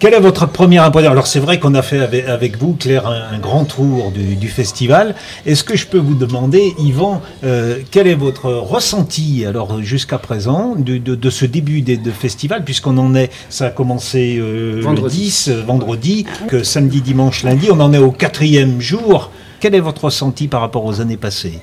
Quelle 0.00 0.14
est 0.14 0.20
votre 0.20 0.46
première 0.48 0.84
impression? 0.84 1.10
Alors 1.10 1.26
c'est 1.26 1.40
vrai 1.40 1.58
qu'on 1.58 1.74
a 1.74 1.82
fait 1.82 2.00
avec, 2.00 2.26
avec 2.26 2.56
vous, 2.56 2.72
Claire, 2.72 3.06
un, 3.06 3.34
un, 3.34 3.38
grand 3.38 3.66
tour 3.66 4.10
du, 4.12 4.34
du 4.34 4.48
festival. 4.48 5.14
Est-ce 5.44 5.62
que 5.62 5.76
je 5.76 5.86
peux 5.86 5.98
vous 5.98 6.14
demander, 6.14 6.72
Yvan, 6.78 7.20
euh, 7.44 7.76
quel 7.90 8.06
est 8.06 8.14
votre 8.14 8.50
ressenti 8.50 9.44
alors 9.46 9.82
jusqu'à 9.82 10.16
présent 10.16 10.74
de, 10.74 10.96
de, 10.96 11.14
de, 11.14 11.30
ce 11.30 11.44
début 11.44 11.82
de, 11.82 11.96
de 11.96 12.10
festival, 12.10 12.64
puisqu'on 12.64 12.96
en 12.96 13.14
est, 13.14 13.30
ça 13.50 13.66
a 13.66 13.70
commencé 13.70 14.38
euh, 14.40 14.80
vendredi. 14.82 15.18
le 15.18 15.22
10, 15.22 15.50
vendredi, 15.66 16.26
que 16.48 16.62
samedi, 16.62 17.02
dimanche, 17.02 17.42
lundi, 17.42 17.68
on 17.70 17.78
en 17.78 17.92
est 17.92 17.98
au 17.98 18.10
quatrième 18.10 18.80
jour. 18.80 19.30
Quel 19.60 19.74
est 19.74 19.80
votre 19.80 20.06
ressenti 20.06 20.48
par 20.48 20.62
rapport 20.62 20.86
aux 20.86 21.02
années 21.02 21.18
passées? 21.18 21.58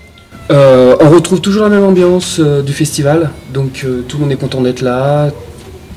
Euh, 0.52 0.95
on 1.02 1.10
retrouve 1.10 1.41
toujours 1.41 1.63
la 1.63 1.69
même 1.69 1.84
ambiance 1.84 2.38
euh, 2.39 2.62
du 2.62 2.71
festival, 2.71 3.32
donc 3.54 3.82
euh, 3.84 4.06
tout 4.08 4.17
le 4.17 4.23
monde 4.23 4.32
est 4.32 4.38
content 4.38 4.62
d'être 4.62 4.82
là, 4.82 5.30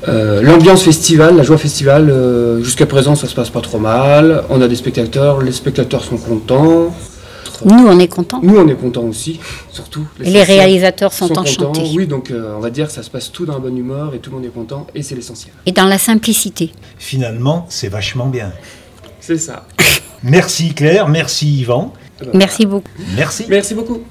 euh, 0.07 0.41
L'ambiance 0.41 0.83
festival, 0.83 1.35
la 1.37 1.43
joie 1.43 1.57
festival, 1.57 2.09
euh, 2.09 2.63
jusqu'à 2.63 2.85
présent 2.85 3.15
ça 3.15 3.27
se 3.27 3.35
passe 3.35 3.49
pas 3.49 3.61
trop 3.61 3.79
mal. 3.79 4.43
On 4.49 4.61
a 4.61 4.67
des 4.67 4.75
spectateurs, 4.75 5.41
les 5.41 5.51
spectateurs 5.51 6.03
sont 6.03 6.17
contents. 6.17 6.93
Nous 7.63 7.87
on 7.87 7.99
est 7.99 8.07
contents. 8.07 8.39
Nous 8.41 8.57
on 8.57 8.67
est 8.67 8.75
contents 8.75 9.03
aussi, 9.03 9.39
surtout. 9.71 10.05
Les, 10.19 10.31
les 10.31 10.43
réalisateurs 10.43 11.13
sont, 11.13 11.27
sont 11.27 11.37
enchantés. 11.37 11.91
Oui, 11.95 12.07
donc 12.07 12.31
euh, 12.31 12.55
on 12.57 12.59
va 12.59 12.71
dire 12.71 12.89
ça 12.89 13.03
se 13.03 13.09
passe 13.09 13.31
tout 13.31 13.45
dans 13.45 13.53
la 13.53 13.59
bonne 13.59 13.77
humeur 13.77 14.15
et 14.15 14.19
tout 14.19 14.31
le 14.31 14.37
monde 14.37 14.45
est 14.45 14.49
content 14.49 14.87
et 14.95 15.03
c'est 15.03 15.15
l'essentiel. 15.15 15.53
Et 15.65 15.71
dans 15.71 15.85
la 15.85 15.99
simplicité. 15.99 16.71
Finalement, 16.97 17.67
c'est 17.69 17.89
vachement 17.89 18.27
bien. 18.27 18.51
C'est 19.19 19.37
ça. 19.37 19.67
merci 20.23 20.73
Claire, 20.73 21.07
merci 21.07 21.59
Yvan. 21.59 21.93
Merci 22.33 22.65
beaucoup. 22.65 22.87
Merci. 23.15 23.45
Merci 23.49 23.75
beaucoup. 23.75 24.01